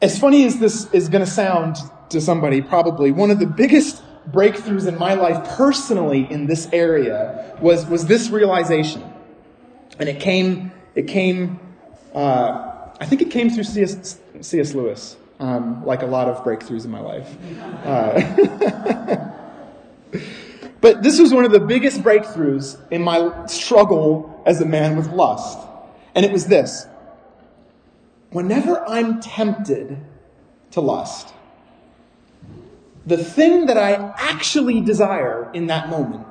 as 0.00 0.18
funny 0.18 0.44
as 0.44 0.58
this 0.58 0.92
is 0.92 1.08
going 1.08 1.24
to 1.24 1.30
sound 1.30 1.76
to 2.10 2.20
somebody, 2.20 2.62
probably 2.62 3.10
one 3.10 3.30
of 3.30 3.38
the 3.38 3.46
biggest 3.46 4.02
breakthroughs 4.30 4.86
in 4.86 4.98
my 4.98 5.14
life 5.14 5.56
personally 5.56 6.30
in 6.30 6.46
this 6.46 6.68
area 6.72 7.56
was, 7.60 7.86
was 7.86 8.06
this 8.06 8.30
realization. 8.30 9.02
And 9.98 10.08
it 10.08 10.20
came, 10.20 10.72
it 10.94 11.08
came, 11.08 11.58
uh, 12.14 12.90
I 13.00 13.06
think 13.06 13.22
it 13.22 13.30
came 13.30 13.50
through 13.50 13.64
C.S. 13.64 14.20
C.S. 14.40 14.74
Lewis, 14.74 15.16
um, 15.40 15.84
like 15.84 16.02
a 16.02 16.06
lot 16.06 16.28
of 16.28 16.44
breakthroughs 16.44 16.84
in 16.84 16.90
my 16.90 17.00
life. 17.00 17.36
Uh, 17.84 18.92
but 20.86 21.02
this 21.02 21.18
was 21.18 21.34
one 21.34 21.44
of 21.44 21.50
the 21.50 21.58
biggest 21.58 22.00
breakthroughs 22.00 22.78
in 22.92 23.02
my 23.02 23.44
struggle 23.46 24.40
as 24.46 24.60
a 24.60 24.64
man 24.64 24.96
with 24.96 25.08
lust. 25.08 25.58
And 26.14 26.24
it 26.24 26.30
was 26.30 26.46
this. 26.46 26.86
Whenever 28.30 28.88
I'm 28.88 29.20
tempted 29.20 29.98
to 30.70 30.80
lust, 30.80 31.34
the 33.04 33.16
thing 33.16 33.66
that 33.66 33.76
I 33.76 34.14
actually 34.16 34.80
desire 34.80 35.50
in 35.52 35.66
that 35.66 35.88
moment 35.88 36.24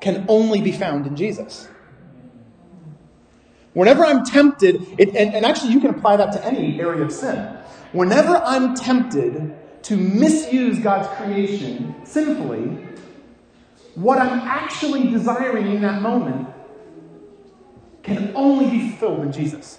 can 0.00 0.24
only 0.26 0.60
be 0.60 0.72
found 0.72 1.06
in 1.06 1.14
Jesus. 1.14 1.68
Whenever 3.72 4.04
I'm 4.04 4.24
tempted, 4.24 4.84
it, 4.98 5.10
and, 5.10 5.32
and 5.32 5.46
actually 5.46 5.74
you 5.74 5.80
can 5.80 5.90
apply 5.90 6.16
that 6.16 6.32
to 6.32 6.44
any 6.44 6.80
area 6.80 7.04
of 7.04 7.12
sin. 7.12 7.56
Whenever 7.92 8.34
I'm 8.34 8.74
tempted 8.74 9.54
to 9.84 9.96
misuse 9.96 10.80
God's 10.80 11.06
creation 11.16 11.94
sinfully, 12.04 12.88
what 13.94 14.18
I'm 14.18 14.40
actually 14.40 15.08
desiring 15.10 15.66
in 15.66 15.82
that 15.82 16.00
moment 16.00 16.48
can 18.02 18.32
only 18.34 18.70
be 18.70 18.90
fulfilled 18.90 19.20
in 19.20 19.32
Jesus. 19.32 19.78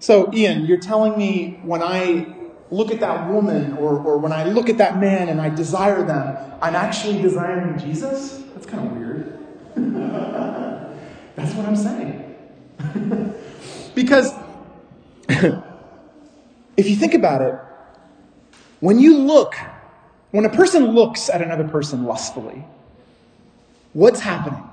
So, 0.00 0.30
Ian, 0.34 0.66
you're 0.66 0.80
telling 0.80 1.16
me 1.16 1.60
when 1.62 1.82
I 1.82 2.26
look 2.70 2.90
at 2.90 3.00
that 3.00 3.30
woman 3.30 3.74
or, 3.78 3.98
or 3.98 4.18
when 4.18 4.32
I 4.32 4.44
look 4.44 4.68
at 4.68 4.78
that 4.78 4.98
man 4.98 5.28
and 5.28 5.40
I 5.40 5.48
desire 5.48 6.04
them, 6.04 6.36
I'm 6.60 6.74
actually 6.74 7.22
desiring 7.22 7.78
Jesus? 7.78 8.42
That's 8.52 8.66
kind 8.66 8.86
of 8.86 8.96
weird. 8.96 9.38
That's 11.36 11.54
what 11.54 11.66
I'm 11.66 11.76
saying. 11.76 12.34
because 13.94 14.34
if 15.28 16.88
you 16.88 16.96
think 16.96 17.14
about 17.14 17.40
it, 17.40 17.54
when 18.80 18.98
you 18.98 19.18
look, 19.18 19.56
when 20.34 20.44
a 20.44 20.48
person 20.48 20.86
looks 20.96 21.30
at 21.30 21.42
another 21.42 21.62
person 21.62 22.02
lustfully, 22.02 22.64
what's 23.92 24.18
happening? 24.18 24.68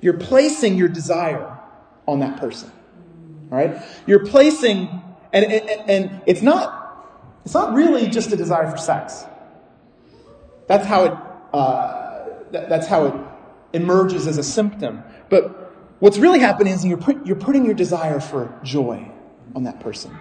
You're 0.00 0.16
placing 0.16 0.78
your 0.78 0.88
desire 0.88 1.58
on 2.08 2.20
that 2.20 2.40
person. 2.40 2.72
All 3.52 3.58
right? 3.58 3.82
You're 4.06 4.24
placing, 4.24 4.88
and, 5.30 5.44
and, 5.44 5.90
and 5.90 6.22
it's 6.24 6.40
not 6.40 6.86
it's 7.44 7.52
not 7.52 7.74
really 7.74 8.08
just 8.08 8.32
a 8.32 8.36
desire 8.36 8.70
for 8.70 8.78
sex. 8.78 9.26
That's 10.68 10.86
how 10.86 11.04
it, 11.04 11.12
uh, 11.52 12.28
that's 12.50 12.86
how 12.86 13.06
it 13.08 13.14
emerges 13.74 14.26
as 14.26 14.38
a 14.38 14.42
symptom. 14.42 15.04
But 15.28 15.70
what's 15.98 16.16
really 16.16 16.38
happening 16.38 16.72
is 16.72 16.82
you're, 16.82 16.96
put, 16.96 17.26
you're 17.26 17.36
putting 17.36 17.66
your 17.66 17.74
desire 17.74 18.20
for 18.20 18.58
joy 18.64 19.06
on 19.54 19.64
that 19.64 19.80
person. 19.80 20.16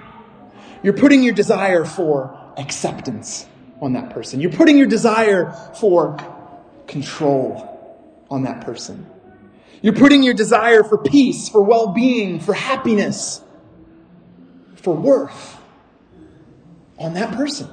You're 0.84 0.92
putting 0.92 1.24
your 1.24 1.34
desire 1.34 1.86
for 1.86 2.38
acceptance 2.58 3.48
on 3.82 3.94
that 3.94 4.10
person. 4.10 4.40
You're 4.40 4.52
putting 4.52 4.78
your 4.78 4.88
desire 4.88 5.52
for 5.80 6.18
control 6.88 7.72
on 8.30 8.44
that 8.44 8.62
person. 8.62 9.06
You're 9.82 9.94
putting 9.94 10.24
your 10.24 10.34
desire 10.34 10.84
for 10.84 10.98
peace, 10.98 11.50
for 11.50 11.62
well 11.62 11.88
being, 11.94 12.40
for 12.40 12.54
happiness, 12.54 13.42
for 14.76 14.96
worth 14.96 15.58
on 16.98 17.14
that 17.14 17.36
person. 17.36 17.70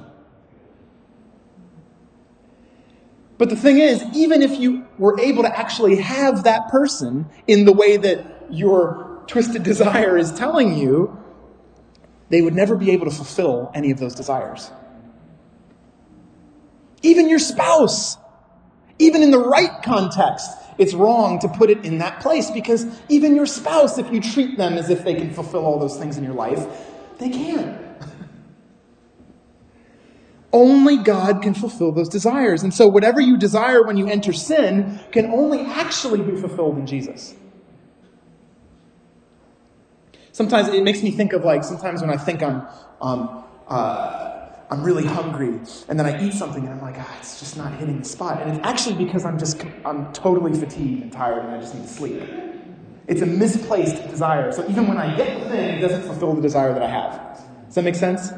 But 3.37 3.49
the 3.49 3.55
thing 3.55 3.79
is, 3.79 4.03
even 4.13 4.41
if 4.41 4.59
you 4.59 4.85
were 4.97 5.19
able 5.19 5.43
to 5.43 5.59
actually 5.59 5.97
have 5.97 6.43
that 6.43 6.69
person 6.69 7.25
in 7.47 7.65
the 7.65 7.73
way 7.73 7.97
that 7.97 8.45
your 8.51 9.23
twisted 9.27 9.63
desire 9.71 10.17
is 10.17 10.31
telling 10.31 10.77
you, 10.77 11.17
they 12.29 12.41
would 12.41 12.55
never 12.55 12.75
be 12.75 12.91
able 12.91 13.05
to 13.05 13.11
fulfill 13.11 13.71
any 13.73 13.91
of 13.91 13.99
those 13.99 14.15
desires. 14.15 14.71
Even 17.03 17.29
your 17.29 17.39
spouse, 17.39 18.17
even 18.97 19.21
in 19.21 19.31
the 19.31 19.39
right 19.39 19.83
context, 19.83 20.49
it's 20.77 20.93
wrong 20.93 21.39
to 21.39 21.47
put 21.47 21.69
it 21.69 21.85
in 21.85 21.99
that 21.99 22.21
place 22.21 22.49
because 22.49 22.85
even 23.09 23.35
your 23.35 23.45
spouse, 23.45 23.97
if 23.97 24.11
you 24.11 24.21
treat 24.21 24.57
them 24.57 24.73
as 24.73 24.89
if 24.89 25.03
they 25.03 25.13
can 25.13 25.31
fulfill 25.31 25.65
all 25.65 25.79
those 25.79 25.97
things 25.97 26.17
in 26.17 26.23
your 26.23 26.33
life, 26.33 26.65
they 27.19 27.29
can't. 27.29 27.79
Only 30.53 30.97
God 30.97 31.41
can 31.41 31.53
fulfill 31.53 31.91
those 31.91 32.09
desires. 32.09 32.63
And 32.63 32.73
so, 32.73 32.87
whatever 32.87 33.19
you 33.19 33.37
desire 33.37 33.83
when 33.83 33.97
you 33.97 34.07
enter 34.07 34.33
sin 34.33 34.99
can 35.11 35.31
only 35.31 35.61
actually 35.61 36.21
be 36.21 36.39
fulfilled 36.39 36.77
in 36.77 36.85
Jesus. 36.85 37.35
Sometimes 40.31 40.69
it 40.69 40.83
makes 40.83 41.03
me 41.03 41.11
think 41.11 41.33
of 41.33 41.43
like, 41.43 41.63
sometimes 41.63 42.01
when 42.01 42.09
I 42.09 42.17
think 42.17 42.41
I'm, 42.41 42.65
um, 43.01 43.43
uh, 43.67 44.32
I'm 44.73 44.83
really 44.83 45.05
hungry, 45.05 45.59
and 45.87 45.99
then 45.99 46.07
I 46.07 46.19
eat 46.25 46.33
something, 46.33 46.63
and 46.65 46.73
I'm 46.73 46.81
like, 46.81 46.95
ah, 46.97 47.17
it's 47.19 47.39
just 47.39 47.57
not 47.57 47.73
hitting 47.73 47.99
the 47.99 48.05
spot. 48.05 48.41
And 48.41 48.49
it's 48.57 48.65
actually 48.65 49.05
because 49.05 49.23
I'm 49.23 49.37
just, 49.37 49.63
I'm 49.85 50.11
totally 50.13 50.51
fatigued 50.59 51.03
and 51.03 51.11
tired, 51.11 51.45
and 51.45 51.53
I 51.53 51.59
just 51.59 51.75
need 51.75 51.87
sleep. 51.87 52.23
It's 53.05 53.21
a 53.21 53.25
misplaced 53.27 54.09
desire. 54.09 54.51
So 54.51 54.67
even 54.67 54.87
when 54.87 54.97
I 54.97 55.15
get 55.15 55.41
the 55.41 55.49
thing, 55.49 55.77
it 55.77 55.79
doesn't 55.79 56.01
fulfill 56.01 56.33
the 56.33 56.41
desire 56.41 56.73
that 56.73 56.81
I 56.81 56.87
have. 56.87 57.39
Does 57.67 57.75
that 57.75 57.83
make 57.83 57.93
sense? 57.93 58.31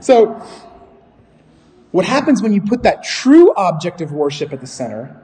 So, 0.00 0.44
what 1.92 2.04
happens 2.04 2.42
when 2.42 2.52
you 2.52 2.62
put 2.62 2.82
that 2.82 3.04
true 3.04 3.54
object 3.54 4.00
of 4.00 4.10
worship 4.10 4.52
at 4.52 4.60
the 4.60 4.66
center? 4.66 5.22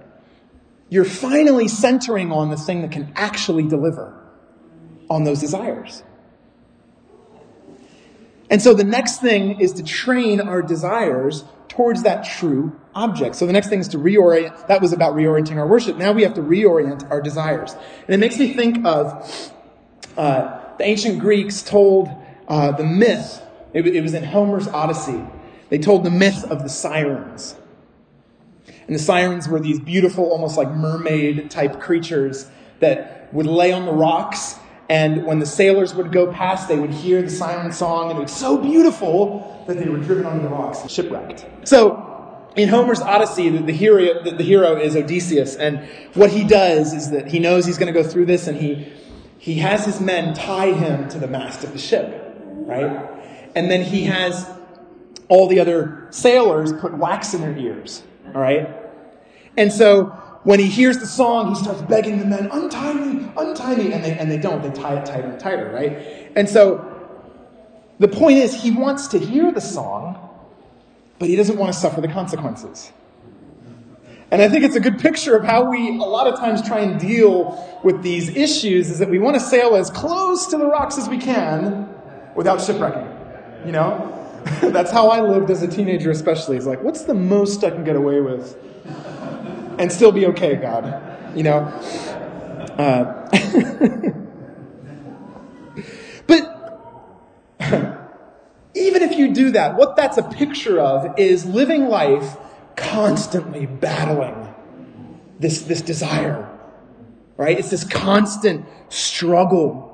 You're 0.91 1.05
finally 1.05 1.67
centering 1.67 2.31
on 2.31 2.51
the 2.51 2.57
thing 2.57 2.83
that 2.83 2.93
can 2.93 3.13
actually 3.17 3.67
deliver 3.67 4.17
on 5.11 5.25
those 5.25 5.41
desires. 5.41 6.05
And 8.51 8.63
so 8.63 8.75
the 8.75 8.85
next 8.85 9.21
thing 9.21 9.61
is 9.61 9.73
to 9.75 9.83
train 9.83 10.41
our 10.41 10.63
desires 10.63 11.45
towards 11.69 12.05
that 12.05 12.25
true 12.25 12.79
object. 12.95 13.37
So 13.37 13.47
the 13.47 13.53
next 13.53 13.69
thing 13.69 13.81
is 13.81 13.89
to 13.89 13.99
reorient. 13.99 14.69
That 14.69 14.81
was 14.81 14.93
about 14.93 15.15
reorienting 15.15 15.57
our 15.57 15.67
worship. 15.67 15.97
Now 15.97 16.13
we 16.13 16.23
have 16.23 16.35
to 16.35 16.43
reorient 16.43 17.11
our 17.11 17.21
desires. 17.21 17.75
And 18.07 18.15
it 18.15 18.19
makes 18.19 18.39
me 18.39 18.55
think 18.55 18.87
of 18.87 19.53
uh, 20.17 20.61
the 20.79 20.85
ancient 20.85 21.19
Greeks 21.19 21.63
told 21.63 22.09
uh, 22.49 22.73
the 22.73 22.85
myth. 22.85 23.43
It, 23.73 23.87
it 23.87 24.01
was 24.01 24.15
in 24.15 24.25
Homer's 24.25 24.69
Odyssey 24.69 25.23
they 25.69 25.79
told 25.79 26.05
the 26.05 26.11
myth 26.11 26.45
of 26.45 26.63
the 26.63 26.69
sirens. 26.69 27.57
And 28.87 28.95
the 28.95 29.01
sirens 29.01 29.49
were 29.49 29.59
these 29.59 29.81
beautiful, 29.81 30.31
almost 30.31 30.57
like 30.57 30.71
mermaid 30.71 31.51
type 31.51 31.81
creatures 31.81 32.49
that 32.79 33.33
would 33.35 33.47
lay 33.47 33.73
on 33.73 33.85
the 33.85 33.93
rocks 33.93 34.59
And 34.89 35.25
when 35.25 35.41
the 35.41 35.47
sailors 35.47 35.95
would 35.95 36.13
go 36.13 36.33
past, 36.33 36.69
they 36.69 36.79
would 36.79 36.93
hear 36.93 37.21
the 37.23 37.31
siren 37.31 37.73
song, 37.73 38.11
and 38.11 38.19
it 38.19 38.23
was 38.23 38.33
so 38.33 38.57
beautiful 38.57 39.65
that 39.67 39.79
they 39.79 39.89
were 39.89 39.99
driven 39.99 40.27
on 40.27 40.43
the 40.43 40.49
rocks 40.49 40.89
shipwrecked. 40.89 41.45
So, 41.65 42.03
in 42.55 42.69
Homer's 42.69 43.01
Odyssey, 43.01 43.49
the, 43.51 43.63
the 43.63 43.73
hero, 43.73 44.23
the, 44.23 44.31
the 44.31 44.45
hero 44.45 44.77
is 44.77 44.95
Odysseus, 44.95 45.57
and 45.57 45.89
what 46.15 46.31
he 46.31 46.45
does 46.45 46.93
is 46.93 47.11
that 47.11 47.27
he 47.27 47.41
knows 47.41 47.67
he's 47.67 47.79
going 47.79 47.93
to 47.93 48.03
go 48.03 48.09
through 48.09 48.27
this, 48.27 48.47
and 48.47 48.57
he, 48.57 48.93
he 49.39 49.57
has 49.57 49.85
his 49.85 50.01
men 50.01 50.35
tie 50.35 50.73
him 50.73 51.09
to 51.09 51.19
the 51.19 51.27
mast 51.27 51.65
of 51.65 51.73
the 51.73 51.79
ship, 51.79 52.37
right? 52.45 53.11
And 53.57 53.71
then 53.71 53.83
he 53.83 54.05
has 54.05 54.49
all 55.29 55.49
the 55.49 55.59
other 55.59 56.07
sailors 56.11 56.73
put 56.73 56.97
wax 56.97 57.35
in 57.35 57.41
their 57.41 57.57
ears, 57.57 58.05
all 58.35 58.41
right? 58.41 58.69
And 59.57 59.73
so 59.73 60.17
when 60.47 60.61
he 60.61 60.67
hears 60.67 60.99
the 60.99 61.09
song, 61.09 61.49
he 61.49 61.57
starts 61.57 61.83
begging 61.83 62.21
the 62.21 62.25
men, 62.25 62.49
untie 62.53 62.93
me, 62.93 63.29
untie 63.37 63.75
me. 63.75 63.93
And 63.93 64.05
they, 64.05 64.17
and 64.17 64.31
they 64.31 64.39
don't. 64.39 64.63
They 64.63 64.71
tie 64.71 64.95
it 64.95 65.05
tighter 65.05 65.31
and 65.31 65.41
tighter, 65.41 65.73
right? 65.75 66.31
And 66.37 66.49
so 66.49 66.87
the 67.99 68.07
point 68.07 68.39
is, 68.39 68.55
he 68.55 68.71
wants 68.71 69.09
to 69.09 69.19
hear 69.19 69.51
the 69.51 69.61
song, 69.61 70.17
but 71.19 71.29
he 71.29 71.35
doesn't 71.35 71.59
want 71.59 71.75
to 71.75 71.79
suffer 71.79 72.01
the 72.01 72.07
consequences. 72.07 72.93
And 74.31 74.41
I 74.41 74.49
think 74.49 74.63
it's 74.63 74.77
a 74.77 74.81
good 74.81 75.01
picture 75.01 75.35
of 75.35 75.45
how 75.45 75.69
we 75.69 75.89
a 75.89 76.03
lot 76.03 76.29
of 76.29 76.39
times 76.39 76.63
try 76.63 76.79
and 76.79 77.01
deal 77.01 77.81
with 77.83 78.05
these 78.05 78.29
issues 78.29 78.89
is 78.89 79.01
that 79.01 79.11
we 79.11 79.19
want 79.19 79.35
to 79.35 79.41
sail 79.41 79.75
as 79.75 79.91
close 79.91 80.47
to 80.47 80.59
the 80.59 80.67
rocks 80.67 80.97
as 80.97 81.09
we 81.09 81.19
can 81.19 81.93
without 82.37 82.61
shipwrecking. 82.61 83.09
You 83.67 83.73
know? 83.73 84.13
That's 84.61 84.93
how 84.93 85.09
I 85.09 85.23
lived 85.23 85.51
as 85.51 85.65
a 85.65 85.69
teenager, 85.69 86.13
especially. 86.13 86.57
It's 86.57 86.67
like, 86.67 86.85
what's 86.85 87.03
the 87.03 87.15
most 87.15 87.65
I 87.65 87.71
can 87.71 87.83
get 87.83 87.97
away 87.97 88.21
with? 88.21 88.57
And 89.79 89.93
still 89.93 90.13
be 90.13 90.27
okay, 90.27 90.57
God. 90.57 91.37
You 91.37 91.45
know? 91.45 91.59
Uh, 92.79 93.29
but 96.27 96.43
even 98.75 99.03
if 99.03 99.19
you 99.19 99.33
do 99.33 99.53
that, 99.53 99.77
what 99.77 99.97
that's 99.97 100.19
a 100.19 100.23
picture 100.23 100.79
of 100.81 101.19
is 101.19 101.47
living 101.47 101.89
life 101.89 102.37
constantly 102.77 103.67
battling 103.67 104.55
this, 105.39 105.63
this 105.63 105.83
desire. 105.83 106.49
Right? 107.37 107.59
It's 107.59 107.71
this 107.71 107.85
constant 107.85 108.65
struggle, 108.89 109.93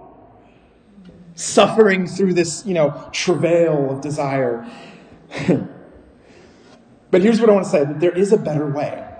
suffering 1.35 2.07
through 2.07 2.35
this, 2.35 2.65
you 2.67 2.75
know, 2.75 3.09
travail 3.13 3.91
of 3.91 4.01
desire. 4.01 4.65
but 7.11 7.23
here's 7.23 7.41
what 7.41 7.51
I 7.51 7.53
want 7.53 7.65
to 7.65 7.71
say 7.71 7.85
that 7.85 8.01
there 8.01 8.17
is 8.17 8.33
a 8.33 8.37
better 8.37 8.67
way. 8.67 9.12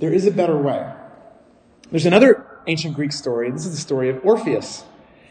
There 0.00 0.12
is 0.12 0.26
a 0.26 0.30
better 0.30 0.56
way. 0.56 0.90
There's 1.90 2.06
another 2.06 2.46
ancient 2.66 2.94
Greek 2.94 3.12
story. 3.12 3.50
This 3.50 3.66
is 3.66 3.72
the 3.72 3.80
story 3.80 4.08
of 4.08 4.24
Orpheus. 4.24 4.82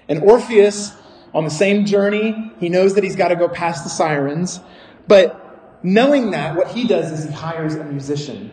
And 0.07 0.21
Orpheus, 0.21 0.93
on 1.33 1.43
the 1.43 1.49
same 1.49 1.85
journey, 1.85 2.53
he 2.59 2.69
knows 2.69 2.93
that 2.93 3.03
he's 3.03 3.15
got 3.15 3.29
to 3.29 3.35
go 3.35 3.49
past 3.49 3.83
the 3.83 3.89
sirens. 3.89 4.59
But 5.07 5.83
knowing 5.83 6.31
that, 6.31 6.55
what 6.55 6.67
he 6.69 6.87
does 6.87 7.11
is 7.11 7.25
he 7.25 7.31
hires 7.31 7.75
a 7.75 7.83
musician 7.83 8.51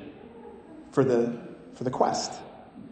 for 0.90 1.04
the, 1.04 1.38
for 1.74 1.84
the 1.84 1.90
quest. 1.90 2.32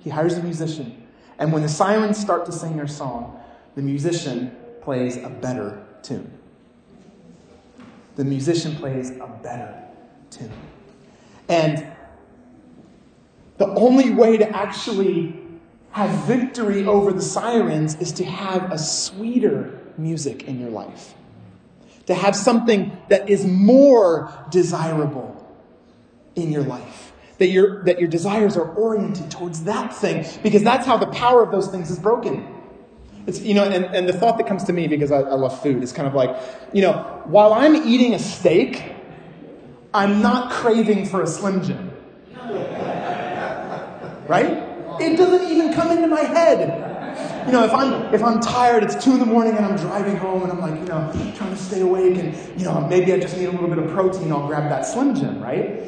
He 0.00 0.10
hires 0.10 0.36
a 0.36 0.42
musician. 0.42 1.06
And 1.38 1.50
when 1.50 1.62
the 1.62 1.68
sirens 1.68 2.18
start 2.18 2.44
to 2.46 2.52
sing 2.52 2.76
their 2.76 2.86
song, 2.86 3.40
the 3.74 3.82
musician 3.82 4.54
plays 4.82 5.16
a 5.16 5.30
better 5.30 5.82
tune. 6.02 6.30
The 8.16 8.24
musician 8.24 8.76
plays 8.76 9.10
a 9.12 9.26
better 9.42 9.82
tune. 10.30 10.52
And 11.48 11.93
the 13.56 13.68
only 13.68 14.10
way 14.10 14.36
to 14.36 14.48
actually 14.48 15.40
have 15.92 16.10
victory 16.24 16.84
over 16.84 17.12
the 17.12 17.22
sirens 17.22 17.94
is 18.00 18.10
to 18.12 18.24
have 18.24 18.72
a 18.72 18.78
sweeter 18.78 19.80
music 19.96 20.44
in 20.44 20.58
your 20.58 20.70
life. 20.70 21.14
To 22.06 22.14
have 22.14 22.34
something 22.34 22.96
that 23.08 23.30
is 23.30 23.46
more 23.46 24.32
desirable 24.50 25.40
in 26.34 26.50
your 26.50 26.64
life. 26.64 27.12
That 27.38 27.48
your, 27.48 27.84
that 27.84 28.00
your 28.00 28.08
desires 28.08 28.56
are 28.56 28.68
oriented 28.74 29.30
towards 29.30 29.64
that 29.64 29.94
thing, 29.94 30.26
because 30.42 30.62
that's 30.62 30.86
how 30.86 30.96
the 30.96 31.06
power 31.06 31.42
of 31.42 31.50
those 31.52 31.68
things 31.68 31.90
is 31.90 31.98
broken. 31.98 32.46
It's, 33.26 33.40
you 33.40 33.54
know, 33.54 33.64
and, 33.64 33.84
and 33.86 34.08
the 34.08 34.12
thought 34.12 34.36
that 34.38 34.46
comes 34.46 34.64
to 34.64 34.72
me, 34.72 34.88
because 34.88 35.10
I, 35.10 35.20
I 35.20 35.34
love 35.34 35.62
food, 35.62 35.82
is 35.82 35.92
kind 35.92 36.06
of 36.06 36.14
like, 36.14 36.36
you 36.72 36.82
know, 36.82 37.22
while 37.24 37.52
I'm 37.52 37.74
eating 37.74 38.14
a 38.14 38.18
steak, 38.18 38.82
I'm 39.94 40.20
not 40.20 40.50
craving 40.50 41.06
for 41.06 41.22
a 41.22 41.26
Slim 41.26 41.62
Jim 41.62 41.93
right? 44.28 44.62
It 45.00 45.16
doesn't 45.16 45.50
even 45.50 45.72
come 45.72 45.90
into 45.90 46.08
my 46.08 46.22
head. 46.22 46.92
You 47.46 47.52
know, 47.52 47.64
if 47.64 47.72
I'm 47.72 48.14
if 48.14 48.22
I'm 48.22 48.40
tired, 48.40 48.82
it's 48.84 49.02
two 49.02 49.12
in 49.12 49.20
the 49.20 49.26
morning 49.26 49.56
and 49.56 49.64
I'm 49.64 49.76
driving 49.76 50.16
home 50.16 50.42
and 50.42 50.52
I'm 50.52 50.60
like, 50.60 50.80
you 50.80 50.86
know, 50.86 51.32
trying 51.36 51.50
to 51.50 51.56
stay 51.56 51.80
awake 51.80 52.16
and 52.16 52.34
you 52.58 52.64
know, 52.64 52.80
maybe 52.88 53.12
I 53.12 53.20
just 53.20 53.36
need 53.36 53.46
a 53.46 53.50
little 53.50 53.68
bit 53.68 53.78
of 53.78 53.90
protein, 53.90 54.32
I'll 54.32 54.46
grab 54.46 54.68
that 54.70 54.86
Slim 54.86 55.14
Jim, 55.14 55.42
right? 55.42 55.82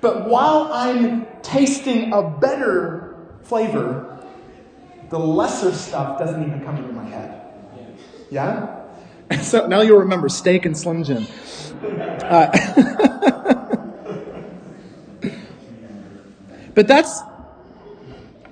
But 0.00 0.28
while 0.28 0.70
I'm 0.72 1.26
tasting 1.42 2.12
a 2.12 2.22
better 2.22 3.16
flavor, 3.42 4.24
the 5.10 5.18
lesser 5.18 5.72
stuff 5.72 6.18
doesn't 6.18 6.42
even 6.42 6.64
come 6.64 6.76
into 6.76 6.92
my 6.92 7.04
head. 7.04 7.42
Yeah? 8.30 8.76
So 9.42 9.68
now 9.68 9.80
you'll 9.80 10.00
remember 10.00 10.28
steak 10.28 10.66
and 10.66 10.76
Slim 10.76 11.04
Jim. 11.04 11.24
Uh, 12.24 13.06
But 16.74 16.86
that's, 16.86 17.20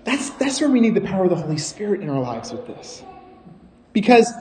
that's, 0.05 0.31
that's 0.31 0.61
where 0.61 0.71
we 0.71 0.81
need 0.81 0.95
the 0.95 1.01
power 1.01 1.25
of 1.25 1.31
the 1.31 1.37
Holy 1.37 1.59
Spirit 1.59 2.01
in 2.01 2.11
our 2.11 2.21
lives 2.21 2.53
with 2.53 2.67
this. 2.67 3.03
Because 3.93 4.33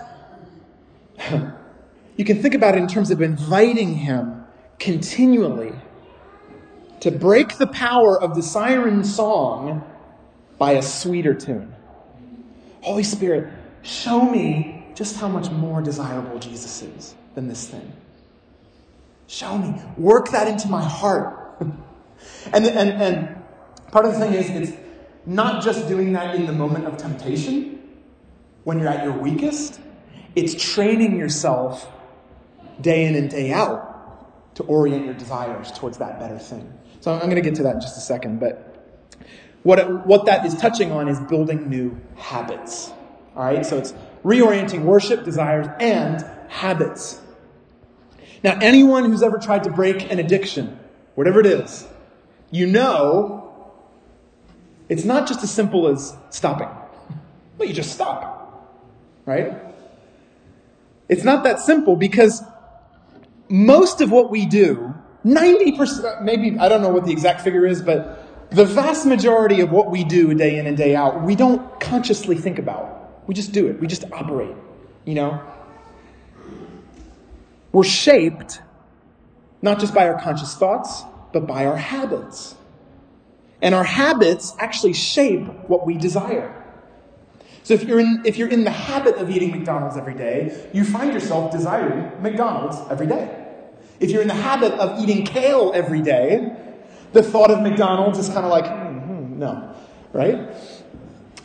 you 2.18 2.26
can 2.26 2.42
think 2.42 2.54
about 2.54 2.76
it 2.76 2.80
in 2.80 2.88
terms 2.88 3.12
of 3.12 3.22
inviting 3.22 3.96
Him 3.96 4.46
continually 4.80 5.74
to 7.00 7.12
break 7.12 7.58
the 7.58 7.68
power 7.68 8.22
of 8.22 8.36
the 8.36 8.42
siren 8.42 9.04
song 9.04 9.84
by 10.58 10.72
a 10.72 10.82
sweeter 10.82 11.34
tune. 11.34 11.74
Holy 12.82 13.04
Spirit, 13.04 13.52
show 13.84 14.22
me 14.22 14.88
just 14.96 15.18
how 15.18 15.28
much 15.28 15.52
more 15.52 15.82
desirable 15.82 16.40
Jesus 16.40 16.82
is 16.82 17.14
than 17.36 17.48
this 17.48 17.68
thing. 17.68 17.94
Show 19.28 19.58
me. 19.58 19.80
Work 19.98 20.30
that 20.32 20.48
into 20.48 20.68
my 20.70 20.84
heart. 20.84 21.58
and, 21.60 22.66
and, 22.66 22.90
and 23.02 23.37
Part 23.92 24.06
of 24.06 24.14
the 24.14 24.20
thing 24.20 24.34
is, 24.34 24.50
it's 24.50 24.78
not 25.26 25.64
just 25.64 25.88
doing 25.88 26.14
that 26.14 26.36
in 26.36 26.46
the 26.46 26.54
moment 26.54 26.86
of 26.86 26.98
temptation, 26.98 27.80
when 28.64 28.80
you're 28.80 28.90
at 28.90 29.04
your 29.04 29.14
weakest, 29.14 29.80
it's 30.36 30.54
training 30.74 31.18
yourself 31.18 31.90
day 32.82 33.06
in 33.06 33.16
and 33.16 33.30
day 33.30 33.52
out 33.52 34.56
to 34.56 34.64
orient 34.64 35.06
your 35.06 35.14
desires 35.14 35.72
towards 35.72 35.98
that 36.00 36.20
better 36.20 36.38
thing. 36.38 36.72
So 37.00 37.14
I'm 37.14 37.22
going 37.22 37.36
to 37.36 37.42
get 37.42 37.56
to 37.56 37.64
that 37.64 37.76
in 37.76 37.82
just 37.82 37.98
a 37.98 38.02
second, 38.02 38.40
but 38.40 38.76
what, 39.64 39.80
it, 39.80 39.88
what 40.06 40.26
that 40.26 40.46
is 40.46 40.56
touching 40.56 40.92
on 40.92 41.08
is 41.08 41.20
building 41.22 41.70
new 41.70 42.00
habits. 42.16 42.92
All 43.36 43.46
right, 43.46 43.66
so 43.66 43.78
it's 43.78 43.94
reorienting 44.24 44.82
worship, 44.82 45.24
desires, 45.24 45.68
and 45.80 46.26
habits. 46.50 47.22
Now, 48.44 48.58
anyone 48.62 49.06
who's 49.06 49.24
ever 49.24 49.38
tried 49.38 49.64
to 49.64 49.70
break 49.70 50.12
an 50.12 50.20
addiction, 50.20 50.80
whatever 51.16 51.40
it 51.40 51.46
is, 51.46 51.88
you 52.52 52.68
know 52.68 53.47
it's 54.90 55.04
not 55.04 55.28
just 55.28 55.44
as 55.44 55.52
simple 55.52 55.88
as 55.88 56.16
stopping. 56.30 56.70
Well, 57.58 57.68
you 57.68 57.74
just 57.74 57.92
stop, 57.92 58.72
right? 59.26 59.54
It's 61.10 61.24
not 61.24 61.44
that 61.44 61.60
simple 61.60 61.96
because 61.96 62.44
most 63.50 64.02
of 64.02 64.12
what 64.12 64.30
we 64.30 64.46
do, 64.46 64.94
90%, 65.26 66.22
maybe, 66.22 66.58
I 66.60 66.70
don't 66.70 66.82
know 66.82 66.90
what 66.90 67.06
the 67.06 67.12
exact 67.12 67.42
figure 67.42 67.66
is, 67.66 67.82
but 67.82 68.52
the 68.52 68.66
vast 68.66 69.06
majority 69.06 69.62
of 69.62 69.72
what 69.72 69.92
we 69.92 70.04
do 70.04 70.34
day 70.34 70.58
in 70.58 70.68
and 70.68 70.78
day 70.78 70.96
out, 70.96 71.24
we 71.24 71.36
don't 71.36 71.80
consciously 71.80 72.36
think 72.36 72.60
about. 72.60 73.28
We 73.28 73.34
just 73.34 73.52
do 73.52 73.68
it. 73.68 73.80
We 73.80 73.88
just 73.88 74.06
operate, 74.12 74.56
you 75.06 75.16
know? 75.16 75.42
We're 77.72 77.84
shaped 77.84 78.62
not 79.62 79.80
just 79.80 79.94
by 79.94 80.08
our 80.08 80.20
conscious 80.20 80.56
thoughts, 80.56 81.04
but 81.34 81.46
by 81.48 81.66
our 81.66 81.76
habits. 81.76 82.56
And 83.62 83.74
our 83.74 83.84
habits 83.84 84.54
actually 84.60 84.94
shape 84.94 85.48
what 85.68 85.86
we 85.86 85.98
desire. 85.98 86.54
So 87.64 87.74
if 87.74 87.84
you're 87.84 88.00
in, 88.00 88.22
if 88.24 88.38
you're 88.38 88.48
in 88.48 88.64
the 88.64 88.72
habit 88.72 89.16
of 89.16 89.30
eating 89.30 89.52
McDonald's 89.52 89.98
every 89.98 90.14
day, 90.14 90.70
you 90.74 90.86
find 90.86 91.12
yourself 91.12 91.52
desiring 91.52 92.22
McDonald's 92.22 92.78
every 92.90 93.08
day. 93.08 93.46
If 94.00 94.12
you're 94.12 94.22
in 94.22 94.28
the 94.28 94.34
habit 94.34 94.74
of 94.74 95.02
eating 95.02 95.26
kale 95.26 95.72
every 95.74 96.02
day, 96.02 96.56
the 97.14 97.24
thought 97.24 97.52
of 97.52 97.62
McDonald's 97.62 98.20
is 98.20 98.28
kind 98.28 98.46
of 98.46 98.52
like, 98.52 98.66
mm-hmm, 98.66 99.40
no, 99.40 99.76
right? 100.14 100.50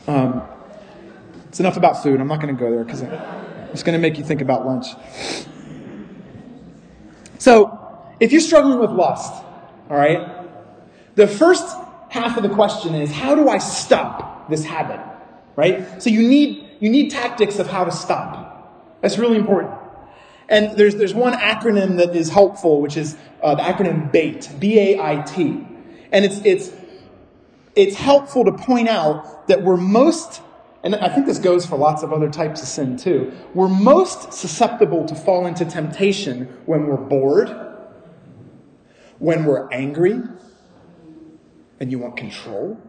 Um, 0.06 0.42
it's 1.48 1.60
enough 1.60 1.76
about 1.76 2.02
food. 2.02 2.20
I'm 2.20 2.28
not 2.28 2.40
going 2.40 2.54
to 2.54 2.60
go 2.60 2.70
there 2.70 2.84
because 2.84 3.02
it's 3.72 3.82
going 3.82 3.94
to 3.94 3.98
make 3.98 4.18
you 4.18 4.24
think 4.24 4.42
about 4.42 4.66
lunch. 4.66 4.86
So, 7.38 7.78
if 8.20 8.30
you're 8.30 8.40
struggling 8.40 8.78
with 8.78 8.90
lust, 8.90 9.32
all 9.90 9.96
right, 9.96 10.46
the 11.16 11.26
first 11.26 11.66
half 12.12 12.36
of 12.36 12.42
the 12.42 12.50
question 12.50 12.94
is 12.94 13.10
how 13.10 13.34
do 13.34 13.48
I 13.48 13.58
stop 13.58 14.50
this 14.50 14.64
habit? 14.64 15.00
Right? 15.56 16.02
So 16.02 16.10
you 16.10 16.28
need 16.28 16.68
you 16.78 16.90
need 16.90 17.10
tactics 17.10 17.58
of 17.58 17.68
how 17.68 17.84
to 17.84 17.90
stop. 17.90 19.00
That's 19.00 19.16
really 19.16 19.36
important. 19.36 19.72
And 20.48 20.76
there's, 20.76 20.96
there's 20.96 21.14
one 21.14 21.32
acronym 21.32 21.96
that 21.98 22.14
is 22.14 22.28
helpful, 22.28 22.80
which 22.82 22.96
is 22.96 23.16
uh, 23.40 23.54
the 23.54 23.62
acronym 23.62 24.10
BAIT, 24.10 24.50
B-A-I-T. 24.58 25.66
And 26.10 26.24
it's, 26.24 26.40
it's, 26.44 26.72
it's 27.76 27.96
helpful 27.96 28.44
to 28.44 28.52
point 28.52 28.88
out 28.88 29.46
that 29.46 29.62
we're 29.62 29.76
most, 29.76 30.42
and 30.82 30.96
I 30.96 31.08
think 31.08 31.26
this 31.26 31.38
goes 31.38 31.64
for 31.64 31.78
lots 31.78 32.02
of 32.02 32.12
other 32.12 32.28
types 32.28 32.60
of 32.62 32.68
sin 32.68 32.96
too, 32.96 33.32
we're 33.54 33.68
most 33.68 34.32
susceptible 34.32 35.06
to 35.06 35.14
fall 35.14 35.46
into 35.46 35.64
temptation 35.64 36.46
when 36.66 36.88
we're 36.88 36.96
bored, 36.96 37.48
when 39.20 39.44
we're 39.44 39.70
angry, 39.70 40.20
and 41.82 41.90
you 41.90 41.98
want 41.98 42.16
control, 42.16 42.80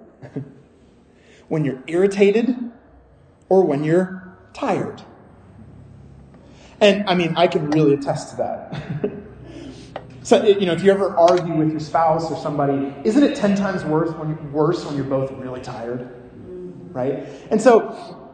when 1.48 1.66
you're 1.66 1.82
irritated, 1.88 2.56
or 3.50 3.66
when 3.66 3.84
you're 3.84 4.38
tired. 4.54 5.02
And 6.80 7.10
I 7.10 7.16
mean, 7.16 7.34
I 7.36 7.48
can 7.48 7.72
really 7.72 7.96
attest 7.96 8.30
to 8.30 8.36
that. 8.38 8.84
so, 10.24 10.44
you 10.46 10.68
know, 10.68 10.74
if 10.74 10.84
you 10.84 10.92
ever 10.92 11.18
argue 11.18 11.56
with 11.56 11.72
your 11.72 11.80
spouse 11.80 12.30
or 12.30 12.38
somebody, 12.38 12.94
isn't 13.04 13.24
it 13.24 13.36
10 13.36 13.56
times 13.56 13.84
worse 13.84 14.16
when, 14.16 14.30
you're, 14.30 14.52
worse 14.52 14.86
when 14.86 14.96
you're 14.96 15.06
both 15.06 15.32
really 15.32 15.62
tired? 15.62 16.08
Right? 16.92 17.28
And 17.50 17.60
so, 17.60 18.32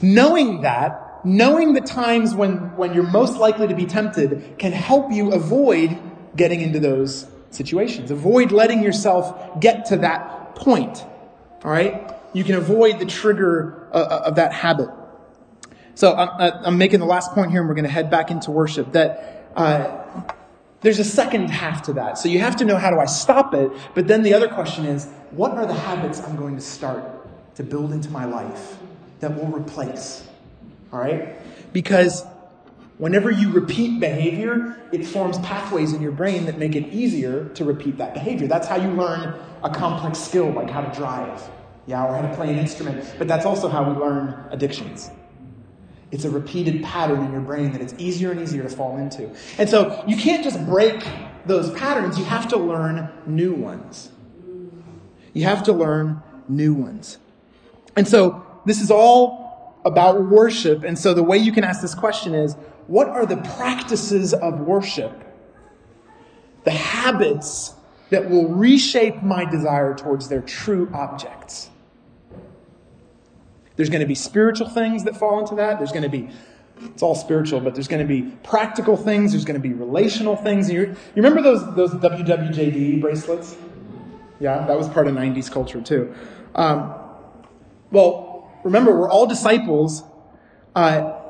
knowing 0.00 0.60
that, 0.60 1.24
knowing 1.24 1.72
the 1.72 1.80
times 1.80 2.32
when, 2.32 2.76
when 2.76 2.94
you're 2.94 3.10
most 3.10 3.38
likely 3.38 3.66
to 3.66 3.74
be 3.74 3.86
tempted 3.86 4.56
can 4.58 4.70
help 4.70 5.10
you 5.10 5.32
avoid 5.32 5.98
getting 6.36 6.60
into 6.60 6.78
those 6.78 7.26
situations. 7.54 8.10
Avoid 8.10 8.52
letting 8.52 8.82
yourself 8.82 9.60
get 9.60 9.86
to 9.86 9.98
that 9.98 10.54
point. 10.54 11.04
All 11.64 11.70
right? 11.70 12.12
You 12.32 12.44
can 12.44 12.56
avoid 12.56 12.98
the 12.98 13.06
trigger 13.06 13.88
uh, 13.92 13.96
uh, 13.96 14.22
of 14.26 14.36
that 14.36 14.52
habit. 14.52 14.88
So 15.94 16.14
I'm, 16.14 16.28
uh, 16.28 16.62
I'm, 16.64 16.78
making 16.78 17.00
the 17.00 17.06
last 17.06 17.32
point 17.32 17.50
here, 17.50 17.60
and 17.60 17.68
we're 17.68 17.74
going 17.74 17.84
to 17.84 17.90
head 17.90 18.10
back 18.10 18.30
into 18.30 18.50
worship. 18.50 18.92
That 18.92 19.50
uh, 19.54 20.04
there's 20.80 20.98
a 20.98 21.04
second 21.04 21.50
half 21.50 21.82
to 21.82 21.92
that. 21.94 22.16
So 22.16 22.28
you 22.28 22.38
have 22.38 22.56
to 22.56 22.64
know 22.64 22.76
how 22.76 22.90
do 22.90 22.98
I 22.98 23.04
stop 23.04 23.54
it. 23.54 23.70
But 23.94 24.08
then 24.08 24.22
the 24.22 24.32
other 24.32 24.48
question 24.48 24.86
is, 24.86 25.06
what 25.30 25.52
are 25.52 25.66
the 25.66 25.74
habits 25.74 26.20
I'm 26.20 26.36
going 26.36 26.56
to 26.56 26.62
start 26.62 27.04
to 27.56 27.62
build 27.62 27.92
into 27.92 28.08
my 28.08 28.24
life 28.24 28.78
that 29.20 29.36
will 29.36 29.48
replace? 29.48 30.26
All 30.92 30.98
right, 30.98 31.36
because 31.72 32.24
whenever 33.02 33.32
you 33.32 33.50
repeat 33.50 33.98
behavior, 33.98 34.80
it 34.92 35.04
forms 35.04 35.36
pathways 35.40 35.92
in 35.92 36.00
your 36.00 36.12
brain 36.12 36.46
that 36.46 36.56
make 36.56 36.76
it 36.76 36.86
easier 36.92 37.48
to 37.48 37.64
repeat 37.64 37.98
that 37.98 38.14
behavior. 38.14 38.46
That's 38.46 38.68
how 38.68 38.76
you 38.76 38.90
learn 38.90 39.34
a 39.64 39.70
complex 39.70 40.20
skill 40.20 40.52
like 40.52 40.70
how 40.70 40.82
to 40.82 40.96
drive, 40.96 41.42
yeah, 41.88 42.06
or 42.06 42.14
how 42.14 42.22
to 42.22 42.32
play 42.36 42.52
an 42.52 42.60
instrument. 42.60 43.04
But 43.18 43.26
that's 43.26 43.44
also 43.44 43.68
how 43.68 43.82
we 43.90 43.98
learn 43.98 44.46
addictions. 44.52 45.10
It's 46.12 46.24
a 46.24 46.30
repeated 46.30 46.84
pattern 46.84 47.24
in 47.24 47.32
your 47.32 47.40
brain 47.40 47.72
that 47.72 47.80
it's 47.80 47.94
easier 47.98 48.30
and 48.30 48.40
easier 48.40 48.62
to 48.62 48.68
fall 48.68 48.96
into. 48.96 49.28
And 49.58 49.68
so 49.68 50.04
you 50.06 50.16
can't 50.16 50.44
just 50.44 50.64
break 50.64 51.04
those 51.44 51.72
patterns, 51.72 52.16
you 52.16 52.24
have 52.26 52.46
to 52.50 52.56
learn 52.56 53.10
new 53.26 53.52
ones. 53.52 54.12
You 55.32 55.42
have 55.46 55.64
to 55.64 55.72
learn 55.72 56.22
new 56.48 56.72
ones. 56.72 57.18
And 57.96 58.06
so 58.06 58.46
this 58.64 58.80
is 58.80 58.92
all 58.92 59.42
about 59.84 60.22
worship. 60.28 60.84
And 60.84 60.96
so 60.96 61.14
the 61.14 61.22
way 61.24 61.38
you 61.38 61.50
can 61.50 61.64
ask 61.64 61.80
this 61.82 61.96
question 61.96 62.32
is 62.34 62.56
what 62.86 63.08
are 63.08 63.26
the 63.26 63.36
practices 63.36 64.34
of 64.34 64.60
worship? 64.60 65.12
The 66.64 66.70
habits 66.70 67.74
that 68.10 68.28
will 68.28 68.48
reshape 68.48 69.22
my 69.22 69.44
desire 69.44 69.94
towards 69.94 70.28
their 70.28 70.42
true 70.42 70.90
objects. 70.92 71.70
There's 73.76 73.88
going 73.88 74.00
to 74.00 74.06
be 74.06 74.14
spiritual 74.14 74.68
things 74.68 75.04
that 75.04 75.16
fall 75.16 75.40
into 75.40 75.54
that. 75.54 75.78
There's 75.78 75.92
going 75.92 76.02
to 76.02 76.10
be, 76.10 76.28
it's 76.82 77.02
all 77.02 77.14
spiritual, 77.14 77.60
but 77.60 77.74
there's 77.74 77.88
going 77.88 78.06
to 78.06 78.08
be 78.08 78.30
practical 78.42 78.96
things. 78.96 79.32
There's 79.32 79.46
going 79.46 79.60
to 79.60 79.66
be 79.66 79.72
relational 79.72 80.36
things. 80.36 80.70
You, 80.70 80.80
you 80.82 80.96
remember 81.16 81.40
those, 81.40 81.74
those 81.74 81.92
WWJD 81.92 83.00
bracelets? 83.00 83.56
Yeah, 84.40 84.66
that 84.66 84.76
was 84.76 84.88
part 84.88 85.06
of 85.06 85.14
90s 85.14 85.50
culture 85.50 85.80
too. 85.80 86.14
Um, 86.54 86.94
well, 87.90 88.50
remember, 88.62 88.94
we're 88.94 89.10
all 89.10 89.26
disciples. 89.26 90.02
Uh, 90.74 91.21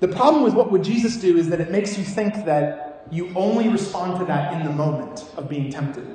the 0.00 0.08
problem 0.08 0.42
with 0.42 0.54
what 0.54 0.70
would 0.70 0.84
Jesus 0.84 1.16
do 1.16 1.36
is 1.36 1.48
that 1.48 1.60
it 1.60 1.70
makes 1.70 1.96
you 1.96 2.04
think 2.04 2.44
that 2.44 3.06
you 3.10 3.32
only 3.34 3.68
respond 3.68 4.18
to 4.18 4.26
that 4.26 4.52
in 4.54 4.66
the 4.66 4.72
moment 4.72 5.24
of 5.36 5.48
being 5.48 5.70
tempted. 5.70 6.06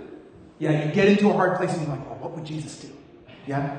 Yeah, 0.60 0.86
you 0.86 0.92
get 0.92 1.08
into 1.08 1.30
a 1.30 1.34
hard 1.34 1.58
place 1.58 1.74
and 1.74 1.88
you're 1.88 1.96
like, 1.96 2.06
well, 2.08 2.20
what 2.20 2.32
would 2.34 2.46
Jesus 2.46 2.80
do? 2.80 2.90
Yeah? 3.48 3.78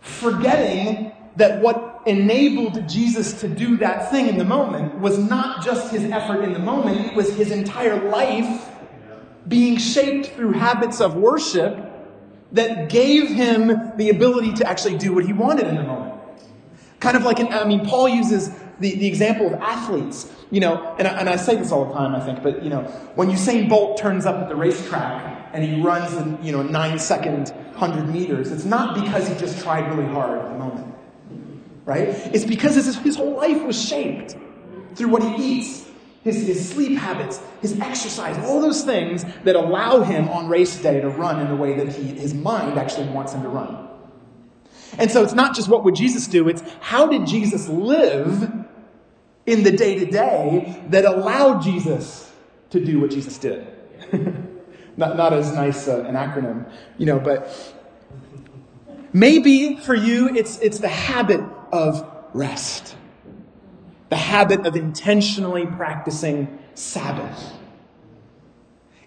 forgetting 0.00 1.12
that 1.36 1.60
what 1.60 2.02
enabled 2.06 2.88
Jesus 2.88 3.40
to 3.40 3.48
do 3.48 3.76
that 3.76 4.10
thing 4.10 4.26
in 4.26 4.38
the 4.38 4.44
moment 4.44 4.98
was 4.98 5.18
not 5.18 5.64
just 5.64 5.92
his 5.92 6.04
effort 6.10 6.42
in 6.42 6.52
the 6.52 6.58
moment, 6.58 7.06
it 7.06 7.14
was 7.14 7.34
his 7.36 7.50
entire 7.50 8.08
life 8.08 8.68
being 9.46 9.76
shaped 9.76 10.26
through 10.28 10.52
habits 10.52 11.00
of 11.00 11.14
worship 11.14 11.84
that 12.52 12.88
gave 12.88 13.28
him 13.28 13.92
the 13.96 14.08
ability 14.10 14.52
to 14.54 14.68
actually 14.68 14.96
do 14.96 15.14
what 15.14 15.24
he 15.24 15.32
wanted 15.32 15.66
in 15.66 15.76
the 15.76 15.82
moment. 15.82 16.14
Kind 16.98 17.16
of 17.16 17.22
like, 17.22 17.38
an, 17.38 17.48
I 17.48 17.64
mean, 17.64 17.86
Paul 17.86 18.08
uses 18.08 18.50
the, 18.80 18.94
the 18.94 19.06
example 19.06 19.46
of 19.46 19.54
athletes, 19.54 20.30
you 20.50 20.60
know, 20.60 20.94
and 20.98 21.08
I, 21.08 21.18
and 21.18 21.28
I 21.28 21.36
say 21.36 21.56
this 21.56 21.72
all 21.72 21.86
the 21.86 21.94
time, 21.94 22.14
I 22.14 22.20
think, 22.20 22.42
but, 22.42 22.62
you 22.62 22.70
know, 22.70 22.82
when 23.14 23.28
Usain 23.28 23.68
Bolt 23.68 23.98
turns 23.98 24.24
up 24.24 24.36
at 24.36 24.48
the 24.48 24.56
racetrack 24.56 25.50
and 25.52 25.64
he 25.64 25.80
runs, 25.80 26.14
in, 26.14 26.38
you 26.42 26.52
know, 26.52 26.62
nine 26.62 26.98
second 26.98 27.48
100 27.76 28.08
meters, 28.08 28.50
it's 28.52 28.64
not 28.64 28.94
because 28.94 29.28
he 29.28 29.34
just 29.34 29.62
tried 29.62 29.88
really 29.92 30.10
hard 30.12 30.38
at 30.38 30.48
the 30.48 30.58
moment, 30.58 30.94
right? 31.84 32.08
It's 32.32 32.44
because 32.44 32.74
his, 32.74 32.96
his 32.98 33.16
whole 33.16 33.36
life 33.36 33.62
was 33.64 33.80
shaped 33.82 34.36
through 34.94 35.08
what 35.08 35.22
he 35.22 35.58
eats, 35.58 35.86
his, 36.22 36.46
his 36.46 36.68
sleep 36.68 36.98
habits, 36.98 37.40
his 37.60 37.78
exercise, 37.80 38.36
all 38.46 38.60
those 38.60 38.84
things 38.84 39.24
that 39.44 39.56
allow 39.56 40.02
him 40.02 40.28
on 40.28 40.48
race 40.48 40.80
day 40.80 41.00
to 41.00 41.08
run 41.08 41.40
in 41.40 41.48
the 41.48 41.56
way 41.56 41.74
that 41.74 41.88
he, 41.88 42.04
his 42.04 42.34
mind 42.34 42.78
actually 42.78 43.08
wants 43.08 43.32
him 43.32 43.42
to 43.42 43.48
run. 43.48 43.88
And 44.98 45.10
so 45.10 45.22
it's 45.22 45.34
not 45.34 45.54
just 45.54 45.68
what 45.68 45.84
would 45.84 45.94
Jesus 45.94 46.26
do, 46.26 46.48
it's 46.48 46.62
how 46.80 47.06
did 47.06 47.26
Jesus 47.26 47.68
live 47.68 48.67
in 49.48 49.62
the 49.62 49.72
day 49.72 49.98
to 49.98 50.04
day 50.04 50.78
that 50.90 51.06
allowed 51.06 51.62
Jesus 51.62 52.30
to 52.68 52.84
do 52.84 53.00
what 53.00 53.10
Jesus 53.10 53.38
did. 53.38 53.66
not, 54.96 55.16
not 55.16 55.32
as 55.32 55.52
nice 55.54 55.88
uh, 55.88 56.04
an 56.04 56.14
acronym, 56.14 56.70
you 56.98 57.06
know, 57.06 57.18
but 57.18 57.74
maybe 59.14 59.76
for 59.76 59.94
you 59.94 60.28
it's, 60.28 60.58
it's 60.58 60.80
the 60.80 60.88
habit 60.88 61.40
of 61.72 62.06
rest, 62.34 62.94
the 64.10 64.16
habit 64.16 64.66
of 64.66 64.76
intentionally 64.76 65.64
practicing 65.64 66.58
Sabbath. 66.74 67.54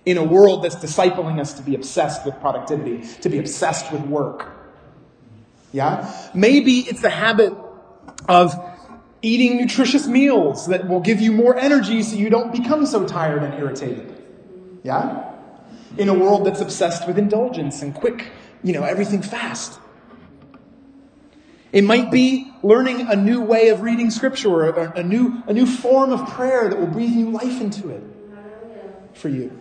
In 0.04 0.18
a 0.18 0.24
world 0.24 0.64
that's 0.64 0.78
discipling 0.78 1.40
us 1.40 1.54
to 1.54 1.62
be 1.62 1.76
obsessed 1.76 2.26
with 2.26 2.34
productivity, 2.40 3.08
to 3.22 3.30
be 3.30 3.38
obsessed 3.38 3.92
with 3.92 4.02
work. 4.02 4.52
Yeah? 5.72 6.12
Maybe 6.34 6.80
it's 6.80 7.02
the 7.02 7.12
habit 7.12 7.54
of 8.28 8.71
eating 9.22 9.58
nutritious 9.58 10.08
meals 10.08 10.68
that 10.68 10.88
will 10.88 11.00
give 11.00 11.22
you 11.22 11.32
more 11.32 11.58
energy 11.58 12.02
so 12.02 12.16
you 12.16 12.30
don't 12.30 12.52
become 12.52 12.86
so 12.86 13.06
tired 13.06 13.44
and 13.44 13.54
irritated. 13.54 14.24
Yeah? 14.84 15.32
In 15.98 16.10
a 16.10 16.14
world 16.14 16.46
that's 16.46 16.62
obsessed 16.62 17.08
with 17.08 17.18
indulgence 17.18 17.82
and 17.82 17.94
quick, 17.94 18.32
you 18.64 18.74
know, 18.74 18.84
everything 18.84 19.22
fast. 19.22 19.80
It 21.72 21.84
might 21.84 22.12
be 22.12 22.52
learning 22.64 23.08
a 23.08 23.16
new 23.16 23.42
way 23.42 23.70
of 23.70 23.82
reading 23.82 24.10
scripture 24.10 24.50
or 24.50 24.70
a, 24.70 25.04
new, 25.04 25.42
a 25.48 25.54
new 25.54 25.66
form 25.66 26.12
of 26.12 26.28
prayer 26.30 26.68
that 26.68 26.78
will 26.78 26.88
breathe 26.88 27.12
new 27.12 27.30
life 27.30 27.62
into 27.62 27.90
it 27.90 28.04
for 29.14 29.30
you. 29.30 29.58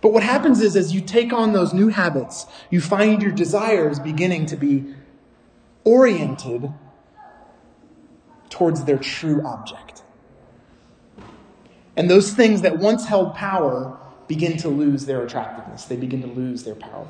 But 0.00 0.12
what 0.12 0.22
happens 0.22 0.60
is, 0.60 0.76
as 0.76 0.94
you 0.94 1.02
take 1.02 1.32
on 1.32 1.52
those 1.52 1.74
new 1.74 1.88
habits, 1.88 2.46
you 2.70 2.80
find 2.80 3.22
your 3.22 3.32
desires 3.32 3.98
beginning 3.98 4.46
to 4.46 4.56
be 4.56 4.94
oriented 5.84 6.72
towards 8.50 8.84
their 8.84 8.98
true 8.98 9.42
object. 9.46 10.02
And 11.96 12.10
those 12.10 12.32
things 12.32 12.62
that 12.62 12.78
once 12.78 13.06
held 13.06 13.34
power 13.34 13.98
begin 14.28 14.56
to 14.58 14.68
lose 14.68 15.06
their 15.06 15.22
attractiveness, 15.22 15.84
they 15.84 15.96
begin 15.96 16.20
to 16.22 16.28
lose 16.28 16.64
their 16.64 16.74
power. 16.74 17.06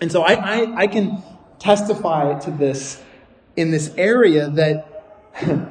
And 0.00 0.10
so 0.10 0.22
I, 0.22 0.32
I, 0.32 0.76
I 0.82 0.86
can 0.86 1.22
testify 1.58 2.38
to 2.40 2.50
this 2.50 3.02
in 3.56 3.70
this 3.70 3.94
area 3.96 4.50
that 4.50 5.04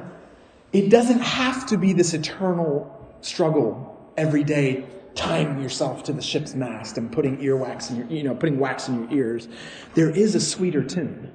it 0.72 0.88
doesn't 0.88 1.20
have 1.20 1.66
to 1.66 1.76
be 1.76 1.92
this 1.92 2.14
eternal 2.14 3.16
struggle 3.20 4.12
every 4.16 4.44
day 4.44 4.86
tying 5.14 5.60
yourself 5.60 6.04
to 6.04 6.12
the 6.12 6.22
ship's 6.22 6.54
mast 6.54 6.96
and 6.96 7.12
putting 7.12 7.36
earwax 7.38 7.90
in 7.90 7.96
your 7.96 8.06
you 8.06 8.22
know 8.22 8.34
putting 8.34 8.58
wax 8.58 8.88
in 8.88 9.02
your 9.02 9.12
ears 9.12 9.46
there 9.94 10.08
is 10.08 10.34
a 10.34 10.40
sweeter 10.40 10.82
tune 10.82 11.30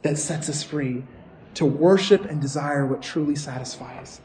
that 0.00 0.16
sets 0.16 0.48
us 0.48 0.62
free 0.62 1.04
to 1.54 1.64
worship 1.64 2.24
and 2.24 2.40
desire 2.40 2.86
what 2.86 3.02
truly 3.02 3.36
satisfies. 3.36 4.20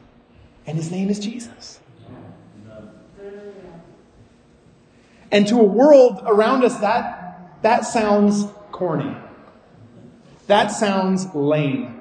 And 0.66 0.76
his 0.76 0.90
name 0.90 1.08
is 1.08 1.18
Jesus. 1.18 1.80
And 5.30 5.46
to 5.48 5.60
a 5.60 5.64
world 5.64 6.22
around 6.24 6.64
us, 6.64 6.78
that, 6.78 7.60
that 7.62 7.84
sounds 7.84 8.46
corny. 8.72 9.14
That 10.46 10.68
sounds 10.68 11.26
lame. 11.34 12.00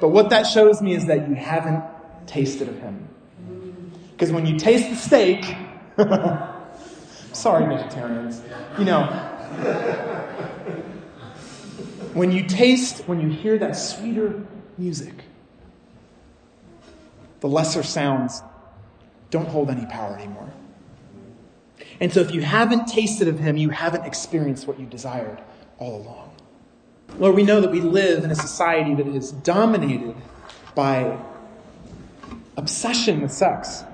But 0.00 0.08
what 0.08 0.30
that 0.30 0.42
shows 0.42 0.82
me 0.82 0.94
is 0.94 1.06
that 1.06 1.28
you 1.28 1.34
haven't 1.34 1.82
tasted 2.26 2.68
of 2.68 2.78
him. 2.78 3.08
Because 4.12 4.32
when 4.32 4.46
you 4.46 4.58
taste 4.58 4.90
the 4.90 4.96
steak, 4.96 5.44
sorry, 7.32 7.74
vegetarians, 7.74 8.42
you 8.78 8.84
know, 8.84 9.08
when 12.14 12.32
you 12.32 12.46
taste, 12.46 13.08
when 13.08 13.20
you 13.20 13.28
hear 13.28 13.58
that 13.58 13.72
sweeter 13.76 14.44
music, 14.78 15.14
the 17.40 17.48
lesser 17.48 17.82
sounds 17.82 18.42
don't 19.30 19.48
hold 19.48 19.70
any 19.70 19.86
power 19.86 20.16
anymore. 20.16 20.52
And 22.00 22.12
so 22.12 22.20
if 22.20 22.32
you 22.32 22.42
haven't 22.42 22.86
tasted 22.86 23.28
of 23.28 23.38
him, 23.38 23.56
you 23.56 23.70
haven't 23.70 24.04
experienced 24.04 24.66
what 24.66 24.78
you 24.78 24.86
desired 24.86 25.40
all 25.78 25.96
along. 26.02 26.30
Lord, 27.18 27.34
we 27.34 27.42
know 27.42 27.60
that 27.60 27.70
we 27.70 27.80
live 27.80 28.24
in 28.24 28.30
a 28.30 28.34
society 28.34 28.94
that 28.94 29.06
is 29.06 29.32
dominated 29.32 30.14
by 30.74 31.18
obsession 32.56 33.20
with 33.20 33.32
sex. 33.32 33.84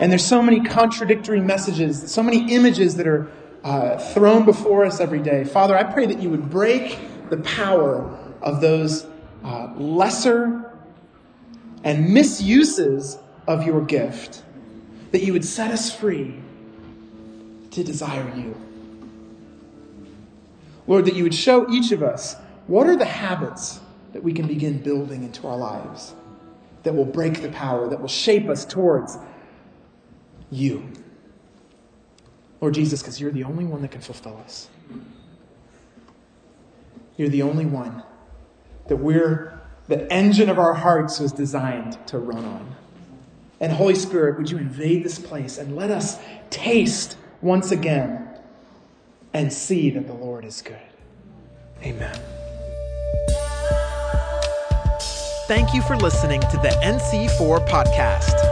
And 0.00 0.10
there's 0.10 0.24
so 0.24 0.42
many 0.42 0.60
contradictory 0.60 1.40
messages, 1.40 2.10
so 2.10 2.22
many 2.22 2.54
images 2.54 2.96
that 2.96 3.06
are 3.06 3.30
uh, 3.64 3.98
thrown 3.98 4.44
before 4.44 4.84
us 4.84 5.00
every 5.00 5.20
day. 5.20 5.44
Father, 5.44 5.76
I 5.76 5.84
pray 5.84 6.06
that 6.06 6.20
you 6.20 6.30
would 6.30 6.50
break 6.50 6.98
the 7.30 7.36
power 7.38 8.18
of 8.40 8.60
those 8.60 9.06
uh, 9.44 9.72
lesser 9.76 10.72
and 11.84 12.12
misuses 12.12 13.18
of 13.46 13.66
your 13.66 13.80
gift, 13.84 14.42
that 15.10 15.22
you 15.22 15.32
would 15.32 15.44
set 15.44 15.70
us 15.70 15.94
free 15.94 16.40
to 17.70 17.82
desire 17.82 18.32
you. 18.36 18.56
Lord, 20.86 21.06
that 21.06 21.14
you 21.14 21.22
would 21.22 21.34
show 21.34 21.68
each 21.70 21.92
of 21.92 22.02
us 22.02 22.36
what 22.66 22.86
are 22.86 22.96
the 22.96 23.04
habits 23.04 23.80
that 24.12 24.22
we 24.22 24.32
can 24.32 24.46
begin 24.46 24.78
building 24.78 25.22
into 25.22 25.46
our 25.46 25.56
lives 25.56 26.14
that 26.82 26.94
will 26.94 27.04
break 27.04 27.42
the 27.42 27.48
power, 27.48 27.88
that 27.88 28.00
will 28.00 28.08
shape 28.08 28.48
us 28.48 28.64
towards 28.64 29.16
you. 30.50 30.88
Lord 32.62 32.74
Jesus, 32.74 33.02
because 33.02 33.20
you're 33.20 33.32
the 33.32 33.44
only 33.44 33.64
one 33.64 33.82
that 33.82 33.90
can 33.90 34.00
fulfill 34.00 34.38
us. 34.44 34.68
You're 37.16 37.28
the 37.28 37.42
only 37.42 37.66
one 37.66 38.02
that 38.86 38.96
we're, 38.96 39.60
the 39.88 40.10
engine 40.12 40.48
of 40.48 40.58
our 40.58 40.72
hearts 40.72 41.18
was 41.18 41.32
designed 41.32 41.98
to 42.06 42.18
run 42.18 42.44
on. 42.44 42.76
And 43.60 43.72
Holy 43.72 43.96
Spirit, 43.96 44.38
would 44.38 44.50
you 44.50 44.58
invade 44.58 45.04
this 45.04 45.18
place 45.18 45.58
and 45.58 45.76
let 45.76 45.90
us 45.90 46.18
taste 46.50 47.16
once 47.42 47.72
again 47.72 48.28
and 49.34 49.52
see 49.52 49.90
that 49.90 50.06
the 50.06 50.14
Lord 50.14 50.44
is 50.44 50.62
good. 50.62 50.76
Amen. 51.82 52.18
Thank 55.48 55.74
you 55.74 55.82
for 55.82 55.96
listening 55.96 56.40
to 56.42 56.56
the 56.58 56.70
NC4 56.82 57.68
podcast. 57.68 58.51